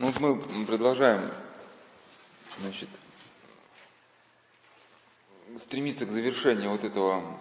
Ну, 0.00 0.12
мы 0.20 0.64
продолжаем, 0.64 1.28
значит, 2.60 2.88
стремиться 5.58 6.06
к 6.06 6.10
завершению 6.10 6.70
вот 6.70 6.84
этого 6.84 7.36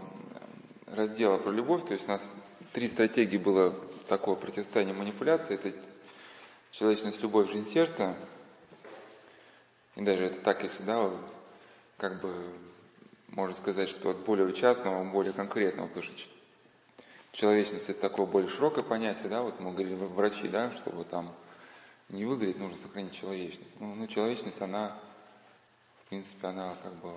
раздела 0.88 1.38
про 1.38 1.52
любовь. 1.52 1.86
То 1.86 1.94
есть 1.94 2.06
у 2.06 2.08
нас 2.08 2.28
три 2.74 2.88
стратегии 2.88 3.38
было 3.38 3.76
такое 4.08 4.34
противостояние 4.34 4.96
манипуляции. 4.96 5.54
Это 5.54 5.72
человечность, 6.72 7.22
любовь, 7.22 7.52
жизнь 7.52 7.70
сердца. 7.70 8.16
И 9.96 10.02
даже 10.02 10.26
это 10.26 10.42
так, 10.42 10.64
если, 10.64 10.82
да, 10.82 11.12
как 11.98 12.22
бы 12.22 12.34
можно 13.28 13.56
сказать, 13.56 13.90
что 13.90 14.10
от 14.10 14.18
более 14.26 14.52
частного, 14.54 15.04
более 15.04 15.34
конкретного, 15.34 15.90
потому 15.90 16.08
что 16.08 16.16
человечность 17.34 17.88
это 17.88 18.02
такое 18.02 18.26
более 18.26 18.50
широкое 18.50 18.84
понятие, 18.84 19.30
да, 19.30 19.44
вот 19.44 19.60
мы 19.60 19.74
говорили 19.74 19.94
врачи, 19.94 20.48
да, 20.48 20.72
чтобы 20.72 21.04
там 21.04 21.36
не 22.10 22.26
выгореть, 22.26 22.58
нужно 22.58 22.78
сохранить 22.78 23.14
человечность. 23.14 23.72
Ну, 23.80 23.96
ну 23.96 24.08
человечность, 24.08 24.62
она, 24.62 24.98
в 26.04 26.10
принципе, 26.10 26.48
она 26.48 26.76
как 26.82 26.94
бы, 26.96 27.14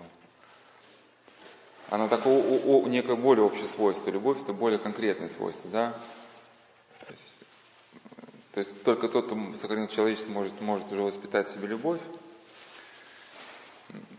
она 1.91 2.09
такое 2.09 2.43
о, 2.43 2.83
о, 2.83 2.89
некое 2.89 3.17
более 3.17 3.45
общее 3.45 3.69
свойство. 3.69 4.11
Любовь 4.11 4.43
это 4.43 4.53
более 4.53 4.79
конкретное 4.79 5.29
свойство, 5.29 5.71
да. 5.71 5.93
То 7.07 7.13
есть, 7.13 7.33
то 8.53 8.61
есть 8.61 8.83
только 8.83 9.09
тот, 9.09 9.27
кто 9.27 9.55
сохранил 9.57 9.89
человечество, 9.89 10.33
может, 10.33 10.61
может 10.61 10.91
уже 10.91 11.03
воспитать 11.03 11.49
в 11.49 11.53
себе 11.53 11.69
любовь. 11.69 12.01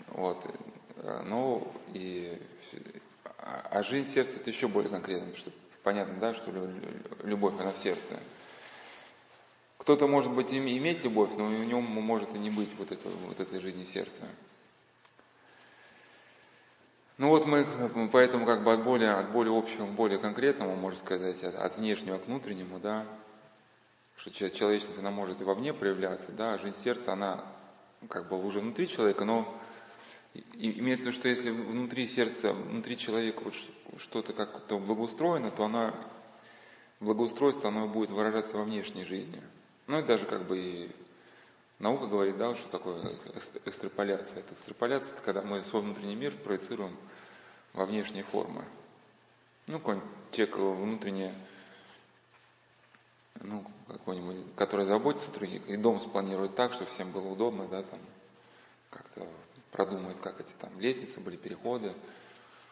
Вот. 0.07 0.37
Ну 1.25 1.73
и 1.93 2.39
а 3.71 3.83
жизнь 3.83 4.11
сердца 4.13 4.37
это 4.37 4.49
еще 4.49 4.67
более 4.67 4.89
конкретно, 4.89 5.27
потому 5.27 5.37
что 5.37 5.51
понятно, 5.83 6.13
да, 6.19 6.33
что 6.33 6.51
любовь 7.23 7.55
она 7.59 7.71
в 7.71 7.77
сердце. 7.77 8.19
Кто-то 9.81 10.05
может 10.05 10.31
быть 10.31 10.53
иметь 10.53 11.03
любовь, 11.03 11.31
но 11.35 11.45
у 11.45 11.49
него 11.49 11.81
может 11.81 12.35
и 12.35 12.37
не 12.37 12.51
быть 12.51 12.69
вот, 12.77 12.91
этого, 12.91 13.13
вот 13.25 13.39
этой 13.39 13.59
жизни 13.59 13.83
сердца. 13.83 14.27
Ну 17.17 17.29
вот 17.29 17.47
мы 17.47 18.07
поэтому 18.11 18.45
как 18.45 18.63
бы 18.63 18.73
от 18.73 18.83
более, 18.83 19.13
от 19.13 19.31
более 19.31 19.57
общего 19.57 19.87
к 19.87 19.91
более 19.93 20.19
конкретному, 20.19 20.75
можно 20.75 20.99
сказать, 20.99 21.43
от, 21.43 21.55
от 21.55 21.77
внешнего 21.77 22.19
к 22.19 22.27
внутреннему, 22.27 22.79
да, 22.79 23.07
что 24.17 24.29
человечность, 24.51 24.99
она 24.99 25.09
может 25.09 25.41
и 25.41 25.43
вовне 25.43 25.73
проявляться, 25.73 26.31
да, 26.31 26.53
а 26.53 26.59
жизнь 26.59 26.77
сердца, 26.77 27.13
она 27.13 27.43
ну, 28.01 28.07
как 28.07 28.29
бы 28.29 28.39
уже 28.39 28.59
внутри 28.59 28.87
человека, 28.87 29.25
но 29.25 29.51
имеется 30.53 31.05
в 31.05 31.07
виду, 31.07 31.17
что 31.17 31.27
если 31.27 31.49
внутри 31.49 32.05
сердца, 32.05 32.53
внутри 32.53 32.97
человека 32.97 33.41
вот 33.43 33.55
что-то 33.97 34.33
как-то 34.33 34.77
благоустроено, 34.77 35.49
то 35.49 35.65
она, 35.65 35.95
благоустройство, 36.99 37.69
оно 37.69 37.87
будет 37.87 38.11
выражаться 38.11 38.57
во 38.57 38.63
внешней 38.63 39.05
жизни. 39.05 39.41
Ну, 39.91 39.97
это 39.97 40.07
даже 40.07 40.25
как 40.25 40.47
бы 40.47 40.57
и 40.57 40.91
наука 41.77 42.07
говорит, 42.07 42.37
да, 42.37 42.55
что 42.55 42.69
такое 42.69 43.13
экстраполяция. 43.65 44.39
Это 44.39 44.53
экстраполяция, 44.53 45.11
это 45.11 45.21
когда 45.21 45.41
мы 45.41 45.61
свой 45.63 45.81
внутренний 45.81 46.15
мир 46.15 46.33
проецируем 46.37 46.95
во 47.73 47.85
внешние 47.85 48.23
формы. 48.23 48.63
Ну, 49.67 49.81
человек 50.31 50.55
внутренне, 50.55 51.35
ну, 53.41 53.65
какой-нибудь, 53.89 54.55
который 54.55 54.85
заботится 54.85 55.29
о 55.29 55.33
других, 55.33 55.67
и 55.67 55.75
дом 55.75 55.99
спланирует 55.99 56.55
так, 56.55 56.71
чтобы 56.71 56.89
всем 56.91 57.11
было 57.11 57.27
удобно, 57.27 57.67
да, 57.67 57.83
там, 57.83 57.99
как-то 58.91 59.27
продумает, 59.71 60.21
как 60.21 60.39
эти 60.39 60.53
там 60.57 60.79
лестницы 60.79 61.19
были, 61.19 61.35
переходы, 61.35 61.93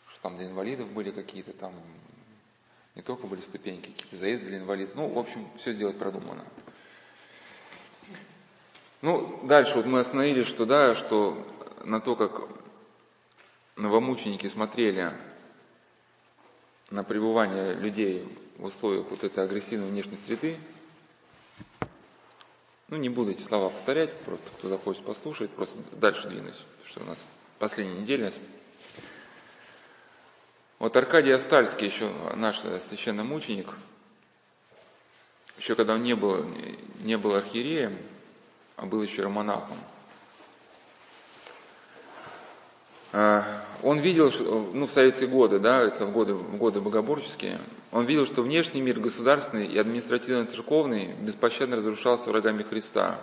что 0.08 0.22
там 0.22 0.38
для 0.38 0.48
инвалидов 0.48 0.89
были 0.94 1.11
какие-то 1.11 1.52
там, 1.52 1.73
не 2.95 3.02
только 3.02 3.28
были 3.28 3.42
ступеньки, 3.42 3.92
какие-то 3.92 4.16
заезды 4.16 4.45
для 4.45 4.59
инвалидов. 4.59 4.95
Ну, 4.95 5.09
в 5.09 5.20
общем, 5.20 5.50
все 5.58 5.73
сделать 5.73 6.00
продумано. 6.00 6.45
Ну, 9.02 9.39
дальше 9.44 9.75
вот 9.75 9.86
мы 9.86 10.00
остановились, 10.00 10.47
что 10.47 10.66
да, 10.66 10.94
что 10.94 11.47
на 11.86 12.02
то, 12.02 12.17
как 12.17 12.50
новомученики 13.78 14.47
смотрели 14.47 15.14
на 16.89 17.05
пребывание 17.05 17.76
людей 17.76 18.27
в 18.58 18.65
условиях 18.65 19.05
вот 19.10 19.23
этой 19.23 19.45
агрессивной 19.45 19.87
внешней 19.87 20.17
среды, 20.17 20.60
ну, 22.89 22.98
не 22.98 23.08
буду 23.08 23.32
эти 23.32 23.42
слова 23.42 23.70
повторять, 23.70 24.14
просто 24.21 24.49
кто 24.58 24.67
захочет 24.67 25.05
послушать, 25.05 25.52
просто 25.52 25.77
дальше 25.93 26.27
двинусь, 26.27 26.60
что 26.86 27.02
у 27.02 27.05
нас 27.05 27.23
последняя 27.58 28.02
неделя. 28.02 28.33
Вот 30.77 30.95
Аркадий 30.98 31.31
Астальский, 31.31 31.87
еще 31.87 32.11
наш 32.36 32.60
священный 32.89 33.23
мученик, 33.23 33.67
еще 35.58 35.76
когда 35.76 35.93
он 35.93 36.04
не 36.04 36.16
был, 36.16 36.45
не 37.02 37.17
был 37.17 37.36
архиереем, 37.36 37.98
а 38.82 38.86
был 38.86 39.04
еще 39.04 39.23
романахом. 39.23 39.78
А, 43.12 43.64
он 43.84 44.00
видел, 44.00 44.32
ну, 44.73 44.88
в 44.88 44.92
советские 44.92 45.28
годы, 45.28 45.60
да, 45.60 45.82
это 45.82 46.06
в 46.06 46.14
годы, 46.14 46.34
в 46.34 46.58
годы 46.58 46.80
богоборческие, 46.80 47.60
он 47.92 48.06
видел, 48.06 48.26
что 48.26 48.42
внешний 48.42 48.82
мир 48.82 49.00
государственный 49.00 49.66
и 49.66 49.78
административно-церковный 49.78 51.16
беспощадно 51.20 51.78
разрушался 51.78 52.30
врагами 52.30 52.64
Христа. 52.64 53.20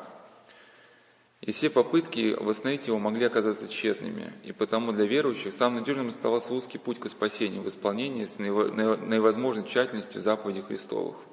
И 1.41 1.53
все 1.53 1.71
попытки 1.71 2.35
восстановить 2.35 2.89
его 2.89 2.99
могли 2.99 3.27
оказаться 3.27 3.69
тщетными, 3.69 4.33
и 4.43 4.53
потому 4.53 4.93
для 4.93 5.07
верующих 5.07 5.55
самым 5.55 5.81
надежным 5.81 6.09
оставался 6.09 6.53
узкий 6.53 6.79
путь 6.79 6.99
к 6.99 7.09
спасению 7.09 7.63
в 7.63 7.69
исполнении 7.69 8.25
с 8.25 8.39
наивозможной 8.39 9.65
тщательностью 9.65 10.21
заповедей 10.21 10.63
Христовых– 10.63 11.17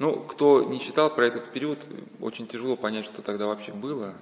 ну, 0.00 0.18
кто 0.18 0.62
не 0.64 0.80
читал 0.80 1.14
про 1.14 1.26
этот 1.26 1.52
период, 1.52 1.78
очень 2.20 2.46
тяжело 2.46 2.74
понять, 2.74 3.04
что 3.04 3.20
тогда 3.20 3.46
вообще 3.46 3.72
было. 3.72 4.14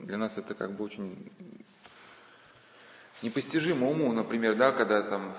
Для 0.00 0.18
нас 0.18 0.36
это 0.36 0.56
как 0.56 0.72
бы 0.72 0.82
очень 0.82 1.30
непостижимо 3.22 3.88
уму, 3.88 4.12
например, 4.12 4.56
да, 4.56 4.72
когда 4.72 5.02
там, 5.02 5.32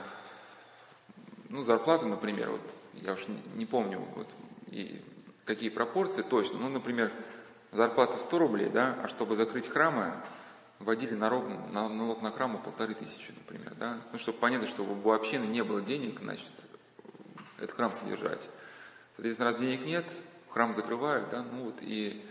ну, 1.49 1.63
зарплата, 1.63 2.05
например, 2.05 2.51
вот, 2.51 2.61
я 2.93 3.11
уж 3.11 3.25
не, 3.55 3.65
помню, 3.65 3.99
вот, 4.15 4.29
и 4.67 5.01
какие 5.43 5.67
пропорции 5.67 6.21
точно, 6.21 6.59
ну, 6.59 6.69
например, 6.69 7.11
зарплата 7.73 8.15
100 8.15 8.39
рублей, 8.39 8.69
да, 8.69 8.97
а 9.03 9.09
чтобы 9.09 9.35
закрыть 9.35 9.67
храмы, 9.67 10.13
вводили 10.79 11.15
налог 11.15 11.43
на, 11.73 11.89
налог 11.89 12.21
на 12.21 12.31
храмы 12.31 12.59
полторы 12.59 12.93
тысячи, 12.93 13.33
например, 13.33 13.73
да, 13.77 13.97
ну, 14.13 14.17
чтобы 14.17 14.37
понятно, 14.37 14.69
что 14.69 14.83
у 14.83 15.11
общины 15.11 15.47
не 15.47 15.65
было 15.65 15.81
денег, 15.81 16.21
значит, 16.21 16.53
этот 17.57 17.75
храм 17.75 17.93
содержать. 17.93 18.47
Соответственно, 19.15 19.51
раз 19.51 19.59
денег 19.59 19.85
нет, 19.85 20.05
храм 20.49 20.73
закрывают, 20.73 21.29
да, 21.29 21.43
ну 21.43 21.65
вот 21.65 21.75
и 21.81 22.25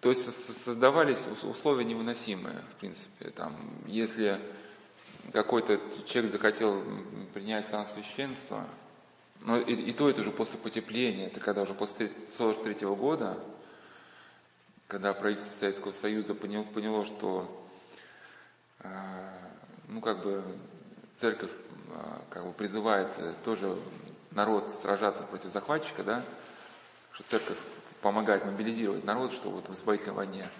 то 0.00 0.10
есть 0.10 0.22
создавались 0.64 1.18
условия 1.42 1.86
невыносимые, 1.86 2.60
в 2.72 2.80
принципе. 2.80 3.30
Там, 3.30 3.56
если 3.86 4.38
какой-то 5.32 5.80
человек 6.06 6.32
захотел 6.32 6.84
принять 7.32 7.68
сан 7.68 7.86
священства, 7.86 8.66
но 9.40 9.58
и, 9.58 9.72
и 9.72 9.92
то 9.94 10.10
это 10.10 10.20
уже 10.20 10.30
после 10.30 10.58
потепления, 10.58 11.28
это 11.28 11.40
когда 11.40 11.62
уже 11.62 11.72
после 11.72 12.06
1943 12.06 12.86
года, 12.88 13.42
когда 14.88 15.14
правительство 15.14 15.58
Советского 15.58 15.92
Союза 15.92 16.34
поняло, 16.34 16.64
поняло 16.64 17.06
что 17.06 17.66
э, 18.80 18.88
ну, 19.88 20.02
как 20.02 20.22
бы 20.22 20.44
церковь 21.18 21.50
э, 21.88 22.20
как 22.28 22.44
бы 22.44 22.52
призывает 22.52 23.08
тоже 23.42 23.78
народ 24.34 24.70
сражаться 24.82 25.24
против 25.24 25.52
захватчика, 25.52 26.02
да, 26.02 26.24
что 27.12 27.22
церковь 27.24 27.58
помогает 28.02 28.44
мобилизировать 28.44 29.04
народ, 29.04 29.32
что 29.32 29.50
вот 29.50 29.68
в 29.68 29.72
освободительной 29.72 30.14
войне, 30.14 30.50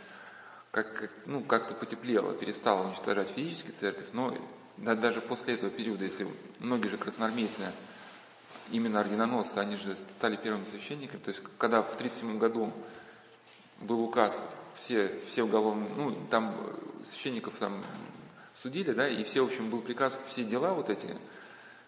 как, 0.70 1.10
ну, 1.26 1.42
как-то 1.42 1.74
потеплело, 1.74 2.34
перестала 2.34 2.86
уничтожать 2.86 3.30
физически 3.30 3.70
церковь, 3.70 4.06
но 4.12 4.36
да, 4.76 4.94
даже 4.94 5.20
после 5.20 5.54
этого 5.54 5.70
периода, 5.70 6.04
если 6.04 6.26
многие 6.58 6.88
же 6.88 6.96
красноармейцы, 6.96 7.70
именно 8.70 9.00
орденоносцы, 9.00 9.58
они 9.58 9.76
же 9.76 9.94
стали 9.94 10.36
первыми 10.36 10.64
священниками, 10.64 11.20
то 11.20 11.28
есть 11.28 11.42
когда 11.58 11.82
в 11.82 11.94
1937 11.94 12.38
году 12.38 12.72
был 13.80 14.00
указ, 14.02 14.42
все, 14.76 15.20
все 15.28 15.44
уголовные, 15.44 15.90
ну, 15.96 16.16
там 16.30 16.56
священников 17.04 17.54
там 17.58 17.84
судили, 18.54 18.92
да, 18.92 19.08
и 19.08 19.22
все, 19.24 19.42
в 19.42 19.48
общем, 19.48 19.70
был 19.70 19.80
приказ, 19.80 20.18
все 20.28 20.44
дела 20.44 20.72
вот 20.72 20.90
эти, 20.90 21.16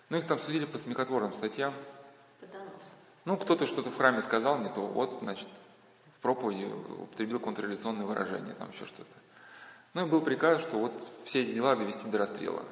ну, 0.09 0.19
их 0.19 0.27
там 0.27 0.39
судили 0.39 0.65
по 0.65 0.79
смехотворным 0.79 1.33
статьям. 1.35 1.75
По 2.41 2.47
Ну, 3.25 3.37
кто-то 3.37 3.67
что-то 3.67 3.91
в 3.91 3.97
храме 3.97 4.23
сказал 4.23 4.59
не 4.59 4.69
то, 4.69 4.87
вот, 4.87 5.19
значит, 5.21 5.49
в 6.17 6.21
проповеди 6.21 6.65
употребил 6.65 7.41
контрреволюционные 7.41 8.07
выражения, 8.07 8.55
там 8.55 8.71
еще 8.71 8.87
что-то. 8.87 9.11
Ну, 9.95 10.07
и 10.07 10.11
был 10.11 10.21
приказ, 10.21 10.63
что 10.63 10.79
вот 10.79 10.93
все 11.25 11.43
эти 11.43 11.53
дела 11.53 11.75
довести 11.75 12.09
до 12.09 12.19
расстрела. 12.19 12.65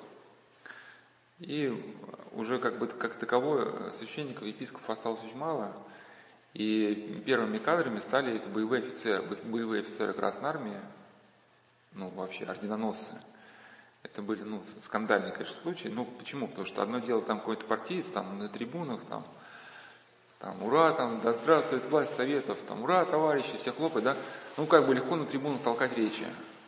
И 1.40 1.96
уже 2.32 2.58
как 2.58 2.78
бы 2.78 2.86
как 2.86 3.14
таковое 3.14 3.90
священников, 3.90 4.44
епископов 4.44 4.88
осталось 4.88 5.24
очень 5.24 5.36
мало. 5.36 5.72
И 6.52 7.20
первыми 7.26 7.58
кадрами 7.58 7.98
стали 7.98 8.36
это 8.36 8.48
боевые 8.48 8.84
офицеры, 8.84 9.22
боевые 9.44 9.82
офицеры 9.82 10.12
Красной 10.12 10.50
Армии, 10.50 10.80
ну 11.92 12.10
вообще 12.10 12.44
орденоносцы. 12.44 13.14
Это 14.04 14.22
были, 14.22 14.42
ну, 14.42 14.62
скандальные, 14.82 15.32
конечно, 15.32 15.56
случаи. 15.56 15.88
Ну, 15.88 16.04
почему? 16.04 16.46
Потому 16.46 16.66
что 16.66 16.82
одно 16.82 16.98
дело 17.00 17.22
там 17.22 17.40
какой-то 17.40 17.64
партиец, 17.64 18.06
там, 18.12 18.38
на 18.38 18.48
трибунах, 18.48 19.00
там, 19.08 19.26
там, 20.38 20.62
ура, 20.62 20.92
там, 20.92 21.20
да 21.22 21.32
здравствует 21.32 21.84
власть 21.86 22.14
советов, 22.14 22.58
там, 22.68 22.82
ура, 22.82 23.04
товарищи, 23.06 23.56
все 23.58 23.72
хлопают, 23.72 24.04
да, 24.04 24.16
ну, 24.58 24.66
как 24.66 24.86
бы 24.86 24.94
легко 24.94 25.16
на 25.16 25.24
трибуну 25.24 25.58
толкать 25.58 25.96
речи. 25.96 26.26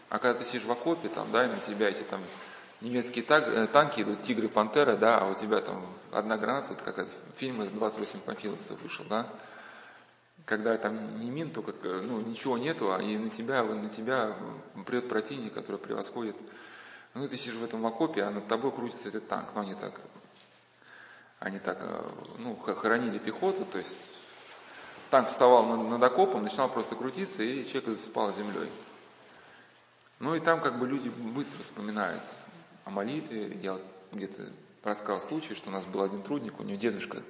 А 0.09 0.19
когда 0.19 0.39
ты 0.39 0.47
сидишь 0.47 0.65
в 0.65 0.73
окопе, 0.73 1.09
там, 1.09 1.31
да, 1.31 1.45
и 1.45 1.49
на 1.49 1.59
тебя 1.59 1.91
эти 1.91 2.03
там 2.03 2.23
немецкие 2.81 3.25
э, 3.29 3.67
танки 3.67 4.01
идут, 4.01 4.23
тигры, 4.23 4.49
пантеры, 4.49 4.97
да, 4.97 5.19
а 5.19 5.31
у 5.31 5.35
тебя 5.35 5.61
там 5.61 5.87
одна 6.13 6.39
граната, 6.39 6.69
вот 6.71 6.81
как 6.83 7.07
фильм 7.37 7.69
28 7.69 8.21
панфиловцев 8.21 8.81
вышел, 8.81 9.05
да, 9.11 9.29
когда 10.47 10.77
там 10.79 11.21
не 11.21 11.29
мин, 11.29 11.51
только, 11.51 11.73
э, 11.83 12.01
ну, 12.01 12.21
ничего 12.21 12.57
нету, 12.57 12.95
а 12.95 13.03
и 13.03 13.19
на 13.19 13.29
тебя, 13.29 13.63
на 13.63 13.91
тебя 13.91 14.37
прет 14.87 15.09
противник, 15.09 15.53
который 15.53 15.79
превосходит. 15.79 16.37
Ну, 17.17 17.27
ты 17.29 17.39
сидишь 17.39 17.55
в 17.55 17.65
этом 17.65 17.87
окопе, 17.87 18.25
а 18.25 18.31
над 18.31 18.47
тобой 18.47 18.71
крутится 18.73 19.09
этот 19.09 19.27
танк, 19.27 19.49
но 19.55 19.63
они 19.63 19.75
так, 19.75 19.99
они 21.39 21.59
так, 21.59 21.79
э, 21.81 22.07
ну, 22.37 22.55
хоронили 22.57 23.19
пехоту, 23.19 23.65
то 23.65 23.79
есть 23.79 23.97
танк 25.09 25.31
вставал 25.31 25.65
над, 25.65 25.89
над 25.89 26.03
окопом, 26.03 26.43
начинал 26.43 26.69
просто 26.69 26.95
крутиться, 26.95 27.43
и 27.43 27.67
человек 27.67 27.97
засыпал 27.97 28.35
землей. 28.35 28.71
Ну 30.19 30.35
и 30.35 30.41
там 30.41 30.61
как 30.61 30.79
бы 30.79 30.87
люди 30.87 31.09
быстро 31.09 31.63
вспоминают 31.63 32.23
о 32.85 32.91
молитве. 32.91 33.59
Я 33.63 33.81
где-то 34.13 34.53
рассказал 34.83 35.23
случай, 35.23 35.55
что 35.55 35.71
у 35.71 35.73
нас 35.73 35.87
был 35.87 36.03
один 36.03 36.23
трудник, 36.23 36.61
у 36.61 36.65
него 36.65 36.79
дедушка, 36.79 37.23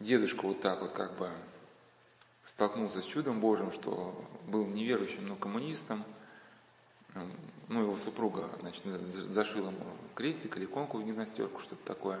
дедушка 0.00 0.44
вот 0.44 0.60
так 0.60 0.80
вот 0.80 0.90
как 0.90 1.16
бы 1.16 1.30
столкнулся 2.46 3.00
с 3.00 3.04
чудом 3.04 3.38
Божьим, 3.38 3.70
что 3.70 4.24
был 4.48 4.66
неверующим, 4.66 5.28
но 5.28 5.36
коммунистом. 5.36 6.04
Ну, 7.68 7.82
его 7.82 7.96
супруга, 7.98 8.48
значит, 8.60 8.84
зашила 8.84 9.68
ему 9.68 9.84
крестик 10.14 10.56
или 10.56 10.64
иконку 10.64 10.98
в 10.98 11.04
гимнастерку, 11.04 11.60
что-то 11.60 11.84
такое. 11.84 12.20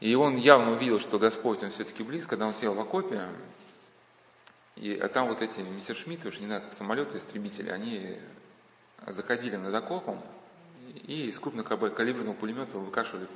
И 0.00 0.14
он 0.14 0.36
явно 0.36 0.72
увидел, 0.72 1.00
что 1.00 1.18
Господь, 1.18 1.62
он 1.62 1.70
все-таки 1.70 2.02
близко, 2.02 2.30
когда 2.30 2.46
он 2.46 2.54
сел 2.54 2.74
в 2.74 2.80
окопе, 2.80 3.28
и, 4.76 4.94
а 4.94 5.08
там 5.08 5.28
вот 5.28 5.40
эти 5.40 5.60
мессершмитты, 5.60 6.28
уж 6.28 6.40
не 6.40 6.46
знаю, 6.46 6.62
самолеты, 6.76 7.18
истребители, 7.18 7.70
они 7.70 8.18
заходили 9.06 9.56
над 9.56 9.74
окопом 9.74 10.20
и 11.06 11.26
из 11.26 11.38
крупнокалиберного 11.38 12.34
пулемета 12.34 12.78
выкашивали 12.78 13.28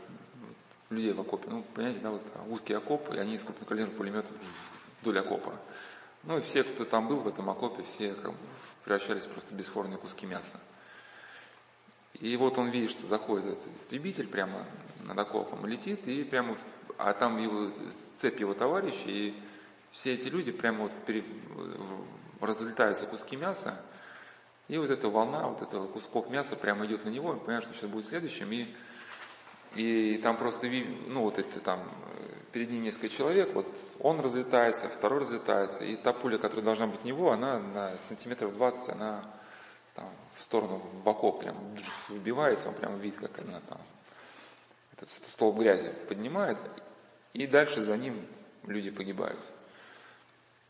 людей 0.90 1.12
в 1.12 1.20
окопе. 1.20 1.48
Ну, 1.50 1.64
понимаете, 1.74 2.00
да, 2.00 2.10
вот 2.10 2.22
узкий 2.48 2.74
окоп, 2.74 3.12
и 3.14 3.18
они 3.18 3.34
из 3.34 3.42
крупнокалиберного 3.42 3.96
пулемета 3.96 4.28
вдоль 5.00 5.18
окопа. 5.18 5.54
Ну 6.24 6.38
и 6.38 6.40
все, 6.42 6.64
кто 6.64 6.84
там 6.84 7.08
был 7.08 7.20
в 7.20 7.28
этом 7.28 7.48
окопе, 7.48 7.82
все 7.82 8.16
превращались 8.84 9.24
просто 9.24 9.54
в 9.54 9.56
бесформенные 9.56 9.98
куски 9.98 10.26
мяса. 10.26 10.60
И 12.14 12.36
вот 12.36 12.58
он 12.58 12.70
видит, 12.70 12.90
что 12.90 13.06
заходит 13.06 13.46
этот 13.46 13.76
истребитель 13.76 14.26
прямо 14.26 14.64
над 15.04 15.18
окопом, 15.18 15.66
летит, 15.66 16.06
и 16.08 16.24
прямо, 16.24 16.58
а 16.96 17.12
там 17.12 17.38
его, 17.38 17.70
цепь 18.18 18.40
его 18.40 18.54
товарища, 18.54 19.08
и 19.08 19.34
все 19.92 20.14
эти 20.14 20.26
люди 20.26 20.50
прямо 20.50 20.84
вот 20.84 20.92
пере, 21.06 21.24
разлетаются 22.40 23.06
куски 23.06 23.36
мяса, 23.36 23.80
и 24.66 24.76
вот 24.78 24.90
эта 24.90 25.08
волна, 25.08 25.46
вот 25.48 25.62
этого 25.62 25.86
кусков 25.86 26.28
мяса 26.28 26.56
прямо 26.56 26.86
идет 26.86 27.04
на 27.04 27.10
него, 27.10 27.30
он 27.30 27.40
понимает, 27.40 27.64
что 27.64 27.72
сейчас 27.74 27.88
будет 27.88 28.06
следующим, 28.06 28.50
и, 28.52 28.74
и 29.74 30.18
там 30.22 30.36
просто, 30.36 30.68
ну 31.06 31.22
вот 31.22 31.38
это 31.38 31.60
там, 31.60 31.80
перед 32.52 32.70
ним 32.70 32.82
несколько 32.82 33.08
человек, 33.08 33.54
вот 33.54 33.66
он 34.00 34.20
разлетается, 34.20 34.88
второй 34.88 35.20
разлетается, 35.20 35.84
и 35.84 35.96
та 35.96 36.12
пуля, 36.12 36.38
которая 36.38 36.64
должна 36.64 36.86
быть 36.86 37.00
в 37.00 37.04
него, 37.04 37.30
она 37.30 37.58
на 37.58 37.96
сантиметров 38.08 38.54
20, 38.54 38.88
она 38.90 39.24
там, 39.94 40.10
в 40.36 40.42
сторону, 40.42 40.82
в 41.04 41.08
окоп 41.08 41.40
прям 41.40 41.56
выбивается, 42.08 42.68
он 42.68 42.74
прямо 42.74 42.96
видит, 42.96 43.18
как 43.18 43.38
она 43.38 43.60
там, 43.68 43.80
этот 44.96 45.08
столб 45.10 45.58
грязи 45.58 45.92
поднимает, 46.08 46.58
и 47.32 47.46
дальше 47.46 47.84
за 47.84 47.96
ним 47.96 48.26
люди 48.64 48.90
погибают. 48.90 49.40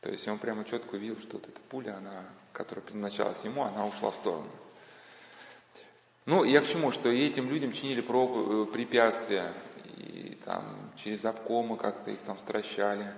То 0.00 0.10
есть 0.10 0.26
он 0.28 0.38
прямо 0.38 0.64
четко 0.64 0.96
видел, 0.96 1.18
что 1.18 1.38
вот 1.38 1.48
эта 1.48 1.60
пуля, 1.68 1.96
она, 1.96 2.24
которая 2.52 2.84
предназначалась 2.84 3.42
ему, 3.44 3.64
она 3.64 3.86
ушла 3.86 4.10
в 4.10 4.16
сторону. 4.16 4.48
Ну, 6.28 6.44
я 6.44 6.60
к 6.60 6.68
чему, 6.68 6.92
что 6.92 7.08
этим 7.08 7.48
людям 7.48 7.72
чинили 7.72 8.02
э, 8.02 8.66
препятствия, 8.70 9.54
и 9.96 10.36
там 10.44 10.92
через 11.02 11.24
обкомы 11.24 11.78
как-то 11.78 12.10
их 12.10 12.18
там 12.26 12.38
стращали. 12.38 13.14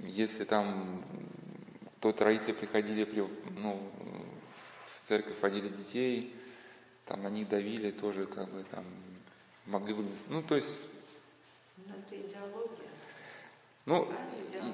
Если 0.00 0.42
там 0.42 1.04
кто-то 1.98 2.24
родители 2.24 2.50
приходили, 2.50 3.04
при, 3.04 3.20
ну, 3.60 3.80
в 5.04 5.06
церковь 5.06 5.40
водили 5.40 5.68
детей, 5.68 6.34
там 7.06 7.22
на 7.22 7.30
них 7.30 7.48
давили 7.48 7.92
тоже, 7.92 8.26
как 8.26 8.50
бы 8.50 8.64
там 8.72 8.84
могли 9.66 9.94
бы, 9.94 10.04
ну, 10.30 10.42
то 10.42 10.56
есть... 10.56 10.76
Но 11.76 11.94
это 11.94 12.16
идеология. 12.16 12.88
Ну, 13.86 14.12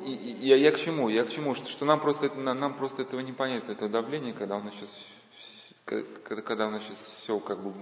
и, 0.06 0.14
и, 0.14 0.46
я, 0.46 0.56
я 0.56 0.72
к 0.72 0.78
чему? 0.78 1.11
Я 1.11 1.26
к 1.26 1.31
чему? 1.31 1.55
Что, 1.55 1.69
что 1.69 1.84
нам 1.84 2.00
просто 2.00 2.34
нам 2.34 2.78
просто 2.78 3.02
этого 3.02 3.20
не 3.20 3.34
понять, 3.34 3.64
это 3.69 3.90
давление, 3.90 4.32
когда 4.32 4.58
нас 4.58 4.72
сейчас, 4.72 4.88
когда, 5.85 6.69
у 6.69 6.71
нас 6.71 6.82
сейчас 6.82 6.99
все 7.23 7.38
как 7.41 7.61
бы 7.61 7.73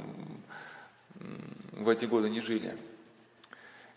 в 1.73 1.89
эти 1.89 2.05
годы 2.05 2.31
не 2.31 2.41
жили. 2.41 2.77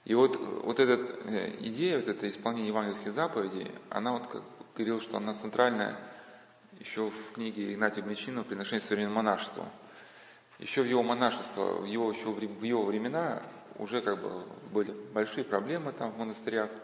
И 0.06 0.16
вот, 0.16 0.36
вот 0.38 0.80
эта 0.80 0.94
э, 1.26 1.58
идея, 1.60 2.00
вот 2.00 2.08
это 2.08 2.28
исполнение 2.28 2.70
евангельских 2.70 3.14
заповедей, 3.14 3.72
она 3.90 4.14
вот 4.14 4.28
как 4.28 4.44
говорил, 4.76 5.00
что 5.00 5.18
она 5.18 5.36
центральная 5.36 5.96
еще 6.80 7.10
в 7.10 7.34
книге 7.34 7.74
Игнатия 7.74 8.02
Гнечинова 8.02 8.44
«Приношение 8.44 8.82
современного 8.82 9.18
монашества». 9.18 9.66
Еще 10.58 10.82
в 10.82 10.86
его 10.86 11.04
монашество, 11.04 11.82
в 11.82 11.86
его, 11.86 12.12
еще 12.12 12.32
в 12.32 12.64
его 12.64 12.84
времена 12.84 13.44
уже 13.78 14.02
как 14.02 14.22
бы 14.22 14.46
были 14.72 14.92
большие 15.14 15.44
проблемы 15.44 15.92
там 15.92 16.12
в 16.12 16.18
монастырях– 16.18 16.70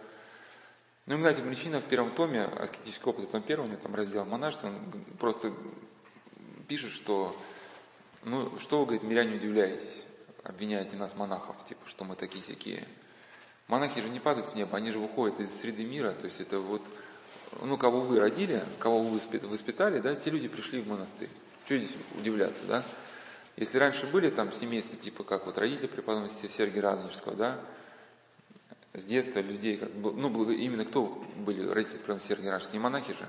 ну, 1.07 1.15
Игнатий 1.15 1.41
Млечинов 1.41 1.85
в 1.85 1.87
первом 1.87 2.11
томе, 2.11 2.43
аскетический 2.43 3.05
опыт, 3.05 3.31
том 3.31 3.41
первом, 3.41 3.73
там 3.77 3.95
раздел 3.95 4.25
монашества, 4.25 4.67
он 4.67 5.05
просто 5.17 5.53
пишет, 6.67 6.91
что, 6.91 7.35
ну, 8.23 8.59
что 8.59 8.79
вы, 8.79 8.85
говорит, 8.85 9.03
миряне 9.03 9.35
удивляетесь, 9.35 10.05
обвиняете 10.43 10.95
нас, 10.95 11.15
монахов, 11.15 11.55
типа, 11.65 11.81
что 11.87 12.03
мы 12.03 12.15
такие 12.15 12.43
сякие. 12.43 12.87
Монахи 13.67 14.01
же 14.01 14.09
не 14.09 14.19
падают 14.19 14.49
с 14.49 14.55
неба, 14.55 14.77
они 14.77 14.91
же 14.91 14.99
выходят 14.99 15.39
из 15.39 15.53
среды 15.59 15.83
мира, 15.83 16.11
то 16.11 16.25
есть 16.25 16.39
это 16.39 16.59
вот, 16.59 16.81
ну, 17.61 17.77
кого 17.77 18.01
вы 18.01 18.19
родили, 18.19 18.63
кого 18.79 19.03
вы 19.03 19.19
воспитали, 19.43 19.99
да, 19.99 20.15
те 20.15 20.29
люди 20.29 20.47
пришли 20.47 20.81
в 20.81 20.87
монастырь. 20.87 21.29
Что 21.65 21.77
здесь 21.77 21.91
удивляться, 22.17 22.65
да? 22.65 22.83
Если 23.57 23.77
раньше 23.77 24.05
были 24.07 24.29
там 24.29 24.53
семейства, 24.53 24.97
типа 24.97 25.23
как 25.23 25.47
вот 25.47 25.57
родители 25.57 25.87
преподобного 25.87 26.31
Сергия 26.31 26.81
Радонежского, 26.81 27.35
да, 27.35 27.59
с 28.93 29.03
детства 29.03 29.39
людей, 29.39 29.77
как 29.77 29.89
ну, 29.93 30.49
именно 30.51 30.85
кто 30.85 31.23
были 31.37 31.67
родители 31.67 31.97
прям 31.97 32.21
Сергия 32.21 32.51
Раш, 32.51 32.71
не 32.71 32.79
монахи 32.79 33.13
же. 33.13 33.27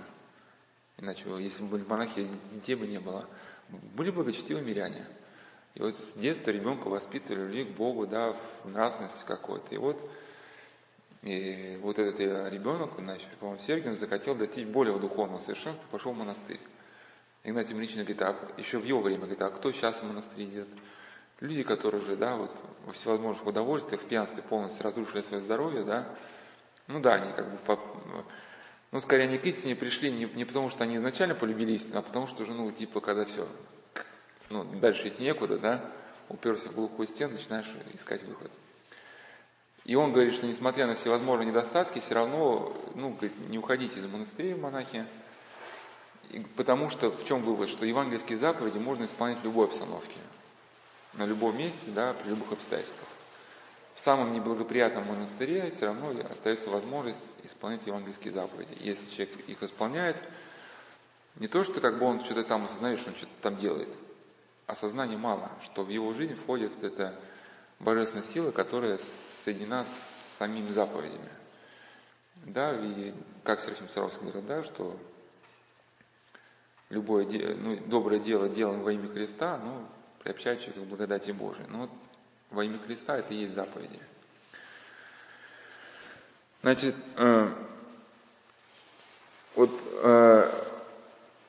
Иначе, 0.99 1.25
если 1.39 1.63
бы 1.63 1.71
были 1.71 1.85
монахи, 1.85 2.29
детей 2.53 2.75
бы 2.75 2.87
не 2.87 2.99
было. 2.99 3.27
Были 3.69 4.11
благочестивые 4.11 4.65
миряне. 4.65 5.07
И 5.75 5.81
вот 5.81 5.97
с 5.97 6.13
детства 6.15 6.51
ребенка 6.51 6.89
воспитывали 6.89 7.47
людей 7.47 7.65
к 7.67 7.77
Богу, 7.77 8.07
да, 8.07 8.35
в 8.65 8.69
нравственность 8.69 9.25
какой-то. 9.25 9.75
И 9.75 9.79
вот, 9.79 9.97
и 11.23 11.79
вот 11.83 11.99
этот 11.99 12.19
ребенок, 12.53 12.91
значит, 12.99 13.29
по-моему, 13.39 13.61
Сергий, 13.65 13.91
он 13.91 13.97
захотел 13.97 14.35
достичь 14.35 14.67
более 14.67 14.99
духовного 14.99 15.39
совершенства, 15.39 15.87
пошел 15.91 16.13
в 16.13 16.17
монастырь. 16.17 16.61
Игнатий 17.45 17.75
Млечный 17.75 18.03
говорит, 18.03 18.23
а 18.23 18.37
еще 18.57 18.79
в 18.79 18.85
его 18.85 19.01
время, 19.01 19.21
говорит, 19.21 19.43
а 19.43 19.51
кто 19.51 19.71
сейчас 19.71 20.01
в 20.01 20.03
монастырь 20.03 20.45
идет? 20.45 20.69
Люди, 21.41 21.63
которые 21.63 22.03
уже, 22.03 22.17
да, 22.17 22.35
вот 22.35 22.51
во 22.85 22.93
всевозможных 22.93 23.47
удовольствиях, 23.47 24.03
в 24.03 24.07
пьянстве 24.07 24.43
полностью 24.43 24.83
разрушили 24.83 25.23
свое 25.23 25.43
здоровье, 25.45 25.85
да, 25.85 26.13
ну 26.89 26.99
да, 26.99 27.15
они 27.15 27.33
как 27.33 27.49
бы, 27.49 27.79
ну 28.91 29.01
скорее 29.01 29.25
они 29.25 29.39
к 29.39 29.45
истине 29.47 29.77
пришли 29.77 30.11
не, 30.11 30.25
не 30.25 30.45
потому, 30.45 30.71
что 30.71 30.85
они 30.85 30.97
изначально 30.97 31.35
полюбили 31.35 31.73
истину, 31.73 31.99
а 31.99 32.03
потому 32.03 32.27
что 32.27 32.43
уже, 32.43 32.53
ну, 32.53 32.71
типа, 32.73 33.01
когда 33.01 33.25
все, 33.25 33.49
ну, 34.51 34.65
дальше 34.65 35.09
идти 35.09 35.23
некуда, 35.23 35.59
да, 35.59 35.93
уперся 36.29 36.71
в 36.71 36.75
глухую 36.75 37.09
стену, 37.09 37.35
начинаешь 37.35 37.71
искать 37.93 38.23
выход. 38.23 38.51
И 39.85 39.95
он 39.95 40.13
говорит, 40.13 40.35
что 40.35 40.47
несмотря 40.47 40.87
на 40.87 40.95
всевозможные 40.95 41.49
недостатки, 41.49 41.99
все 42.01 42.15
равно, 42.15 42.77
ну, 42.95 43.11
говорит, 43.11 43.39
не 43.49 43.59
уходите 43.59 44.01
из 44.01 44.07
монастыря, 44.07 44.57
монахи, 44.57 45.07
потому 46.57 46.91
что 46.91 47.11
в 47.11 47.25
чем 47.27 47.43
вывод, 47.43 47.69
что 47.71 47.87
евангельские 47.87 48.39
заповеди 48.39 48.79
можно 48.79 49.05
исполнять 49.05 49.39
в 49.39 49.45
любой 49.45 49.67
обстановке 49.67 50.19
на 51.15 51.25
любом 51.25 51.57
месте, 51.57 51.91
да, 51.91 52.13
при 52.13 52.31
любых 52.31 52.53
обстоятельствах. 52.53 53.09
В 53.99 54.01
самом 54.01 54.33
неблагоприятном 54.33 55.09
монастыре 55.09 55.73
все 55.73 55.87
равно 55.87 56.15
остается 56.31 56.71
возможность 56.71 57.21
исполнять 57.43 57.85
евангельские 57.85 58.33
заповеди. 58.33 58.77
Если 58.79 59.05
человек 59.11 59.41
их 59.49 59.61
исполняет, 59.65 60.17
не 61.35 61.49
то, 61.49 61.65
что 61.65 61.81
как 61.81 61.99
бы 61.99 62.07
он 62.07 62.23
что-то 62.23 62.45
там 62.45 62.67
осознает, 62.67 63.01
что 63.01 63.11
он 63.11 63.17
что-то 63.17 63.33
там 63.43 63.57
делает, 63.57 63.89
осознания 64.69 65.17
мало, 65.17 65.51
что 65.65 65.83
в 65.83 65.89
его 65.89 66.13
жизнь 66.13 66.37
входит 66.37 66.73
эта 66.81 67.13
божественная 67.81 68.23
сила, 68.23 68.53
которая 68.53 69.01
соединена 69.45 69.85
с 69.85 70.39
самими 70.39 70.71
заповедями. 70.71 71.29
Да, 72.47 72.73
и 72.81 73.13
как 73.43 73.61
Серафим 73.61 73.89
Саровский 73.89 74.21
говорил, 74.23 74.43
да, 74.43 74.63
что 74.63 74.97
любое 76.89 77.27
ну, 77.57 77.77
доброе 77.87 78.21
дело 78.21 78.49
делаем 78.49 78.81
во 78.81 78.93
имя 78.93 79.09
Христа, 79.09 79.59
ну, 79.59 79.85
приобщать 80.23 80.61
человека 80.61 80.83
к 80.83 80.89
благодати 80.89 81.33
Божией. 81.33 81.67
Но 81.69 81.81
вот 81.81 81.91
во 82.51 82.65
имя 82.65 82.79
Христа 82.79 83.19
это 83.19 83.35
и 83.35 83.39
есть 83.39 83.55
заповеди. 83.55 83.99
Значит, 86.63 86.95
э, 87.17 87.55
вот, 89.55 89.71
э, 90.03 90.53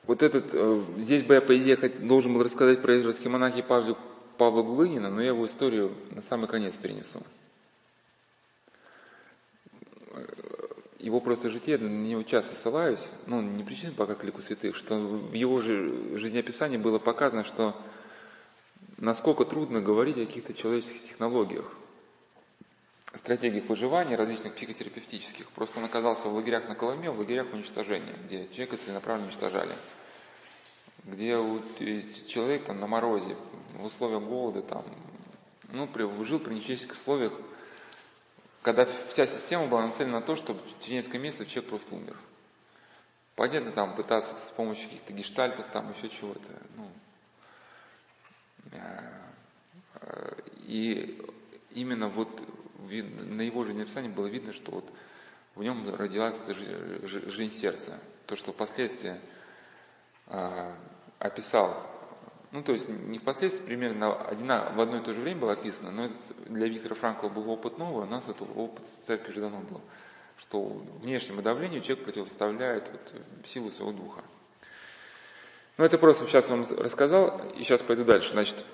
вот 0.05 0.21
этот, 0.21 0.49
э, 0.53 0.83
здесь 0.97 1.23
бы 1.23 1.33
я, 1.35 1.41
по 1.41 1.57
идее, 1.57 1.77
должен 1.77 2.33
был 2.33 2.43
рассказать 2.43 2.81
про 2.81 2.99
израильские 2.99 3.29
монахи 3.29 3.61
Павла, 3.61 3.97
Павла 4.37 4.61
Гулынина, 4.61 5.09
но 5.09 5.21
я 5.21 5.29
его 5.29 5.45
историю 5.45 5.95
на 6.11 6.21
самый 6.21 6.47
конец 6.47 6.75
перенесу. 6.75 7.23
Его 10.99 11.21
просто 11.21 11.49
житие, 11.49 11.77
на 11.77 11.87
него 11.87 12.23
часто 12.23 12.55
ссылаюсь, 12.55 13.03
ну, 13.25 13.41
не 13.41 13.63
причина 13.63 13.93
пока 13.93 14.15
к 14.15 14.41
святых, 14.41 14.75
что 14.75 14.95
в 14.97 15.33
его 15.33 15.61
же 15.61 16.19
жизнеописании 16.19 16.77
было 16.77 16.99
показано, 16.99 17.45
что 17.45 17.75
насколько 18.99 19.45
трудно 19.45 19.81
говорить 19.81 20.17
о 20.17 20.25
каких-то 20.25 20.53
человеческих 20.53 21.03
технологиях 21.05 21.65
стратегиях 23.15 23.65
выживания 23.65 24.15
различных 24.15 24.55
психотерапевтических. 24.55 25.49
Просто 25.51 25.79
он 25.79 25.85
оказался 25.85 26.29
в 26.29 26.33
лагерях 26.35 26.67
на 26.67 26.75
Колыме, 26.75 27.09
в 27.09 27.17
лагерях 27.17 27.51
уничтожения, 27.53 28.13
где 28.25 28.47
человека 28.49 28.77
целенаправленно 28.77 29.27
уничтожали. 29.27 29.75
Где 31.05 31.37
у 31.37 31.61
человека 32.27 32.73
на 32.73 32.85
морозе, 32.87 33.35
в 33.73 33.85
условиях 33.85 34.21
голода, 34.23 34.61
там, 34.61 34.85
ну, 35.71 35.89
жил 36.25 36.39
при 36.39 36.53
нечеловеческих 36.53 36.91
условиях, 36.93 37.33
когда 38.61 38.85
вся 39.07 39.25
система 39.25 39.67
была 39.67 39.87
нацелена 39.87 40.19
на 40.19 40.21
то, 40.21 40.35
чтобы 40.35 40.59
через 40.81 41.05
несколько 41.05 41.17
месяцев 41.19 41.47
человек 41.47 41.69
просто 41.69 41.95
умер. 41.95 42.17
Понятно, 43.35 43.71
там 43.71 43.95
пытаться 43.95 44.35
с 44.35 44.51
помощью 44.55 44.89
каких-то 44.89 45.13
гештальтов, 45.13 45.67
там 45.69 45.91
еще 45.93 46.09
чего-то. 46.09 46.49
Ну, 46.75 46.85
и 50.69 51.19
именно 51.71 52.09
вот 52.09 52.29
на 52.87 53.41
его 53.41 53.63
жизнеописании 53.63 54.09
было 54.09 54.27
видно, 54.27 54.53
что 54.53 54.71
вот 54.71 54.85
в 55.55 55.63
нем 55.63 55.93
родилась 55.95 56.35
жизнь 57.03 57.53
сердца. 57.53 57.99
То, 58.25 58.35
что 58.35 58.53
впоследствии 58.53 59.19
э, 60.27 60.73
описал, 61.17 61.85
ну 62.51 62.63
то 62.63 62.73
есть 62.73 62.87
не 62.87 63.17
впоследствии, 63.17 63.65
примерно 63.65 64.15
одина, 64.15 64.69
в 64.69 64.79
одно 64.79 64.97
и 64.97 65.03
то 65.03 65.13
же 65.13 65.21
время 65.21 65.41
было 65.41 65.53
описано, 65.53 65.91
но 65.91 66.09
для 66.45 66.67
Виктора 66.67 66.95
Франкла 66.95 67.29
был 67.29 67.49
опыт 67.49 67.77
новый, 67.77 68.05
у 68.05 68.09
нас 68.09 68.27
это 68.27 68.43
опыт 68.43 68.85
церкви 69.03 69.31
уже 69.31 69.41
давно 69.41 69.59
был, 69.61 69.81
что 70.37 70.63
внешнему 71.01 71.41
давлению 71.41 71.81
человек 71.81 72.05
противоставляет 72.05 72.89
вот, 72.91 73.47
силу 73.47 73.71
своего 73.71 73.91
духа. 73.91 74.23
Ну 75.79 75.85
это 75.85 75.97
просто 75.97 76.27
сейчас 76.27 76.49
вам 76.49 76.65
рассказал, 76.77 77.41
и 77.55 77.63
сейчас 77.63 77.81
пойду 77.81 78.03
дальше. 78.03 78.31
Значит, 78.31 78.65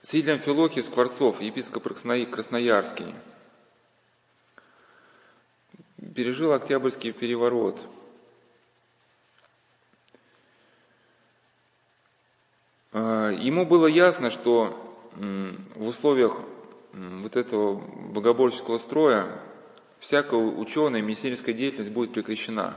Свидетелем 0.00 0.38
Филохий 0.38 0.82
Скворцов, 0.82 1.42
епископ 1.42 1.82
Красноярский, 1.82 3.14
пережил 6.14 6.52
Октябрьский 6.54 7.12
переворот. 7.12 7.78
А, 12.94 13.28
ему 13.28 13.66
было 13.66 13.86
ясно, 13.86 14.30
что 14.30 14.74
в 15.12 15.84
условиях 15.84 16.34
вот 16.94 17.36
этого 17.36 17.74
богоборческого 17.74 18.78
строя 18.78 19.38
всякая 19.98 20.40
ученая 20.40 21.02
мессерская 21.02 21.54
деятельность 21.54 21.90
будет 21.90 22.14
прекращена. 22.14 22.74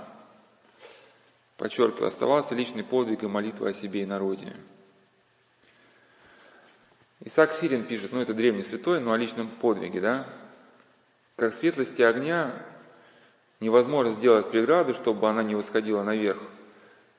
Подчеркиваю, 1.60 2.08
оставался 2.08 2.56
личный 2.56 2.86
подвиг 2.86 3.22
и 3.22 3.28
молитва 3.28 3.68
о 3.68 3.74
себе 3.74 4.04
и 4.04 4.06
народе. 4.06 4.56
Исаак 7.20 7.51
Сирин 7.51 7.84
пишет, 7.84 8.13
ну 8.13 8.22
это 8.22 8.34
древний 8.34 8.63
святой, 8.63 9.01
но 9.01 9.12
о 9.12 9.18
личном 9.18 9.50
подвиге, 9.50 10.00
да? 10.00 10.30
Как 11.36 11.54
светлости 11.54 12.01
огня 12.01 12.66
невозможно 13.60 14.13
сделать 14.13 14.50
преграды, 14.50 14.94
чтобы 14.94 15.30
она 15.30 15.44
не 15.44 15.54
восходила 15.54 16.01
наверх, 16.01 16.42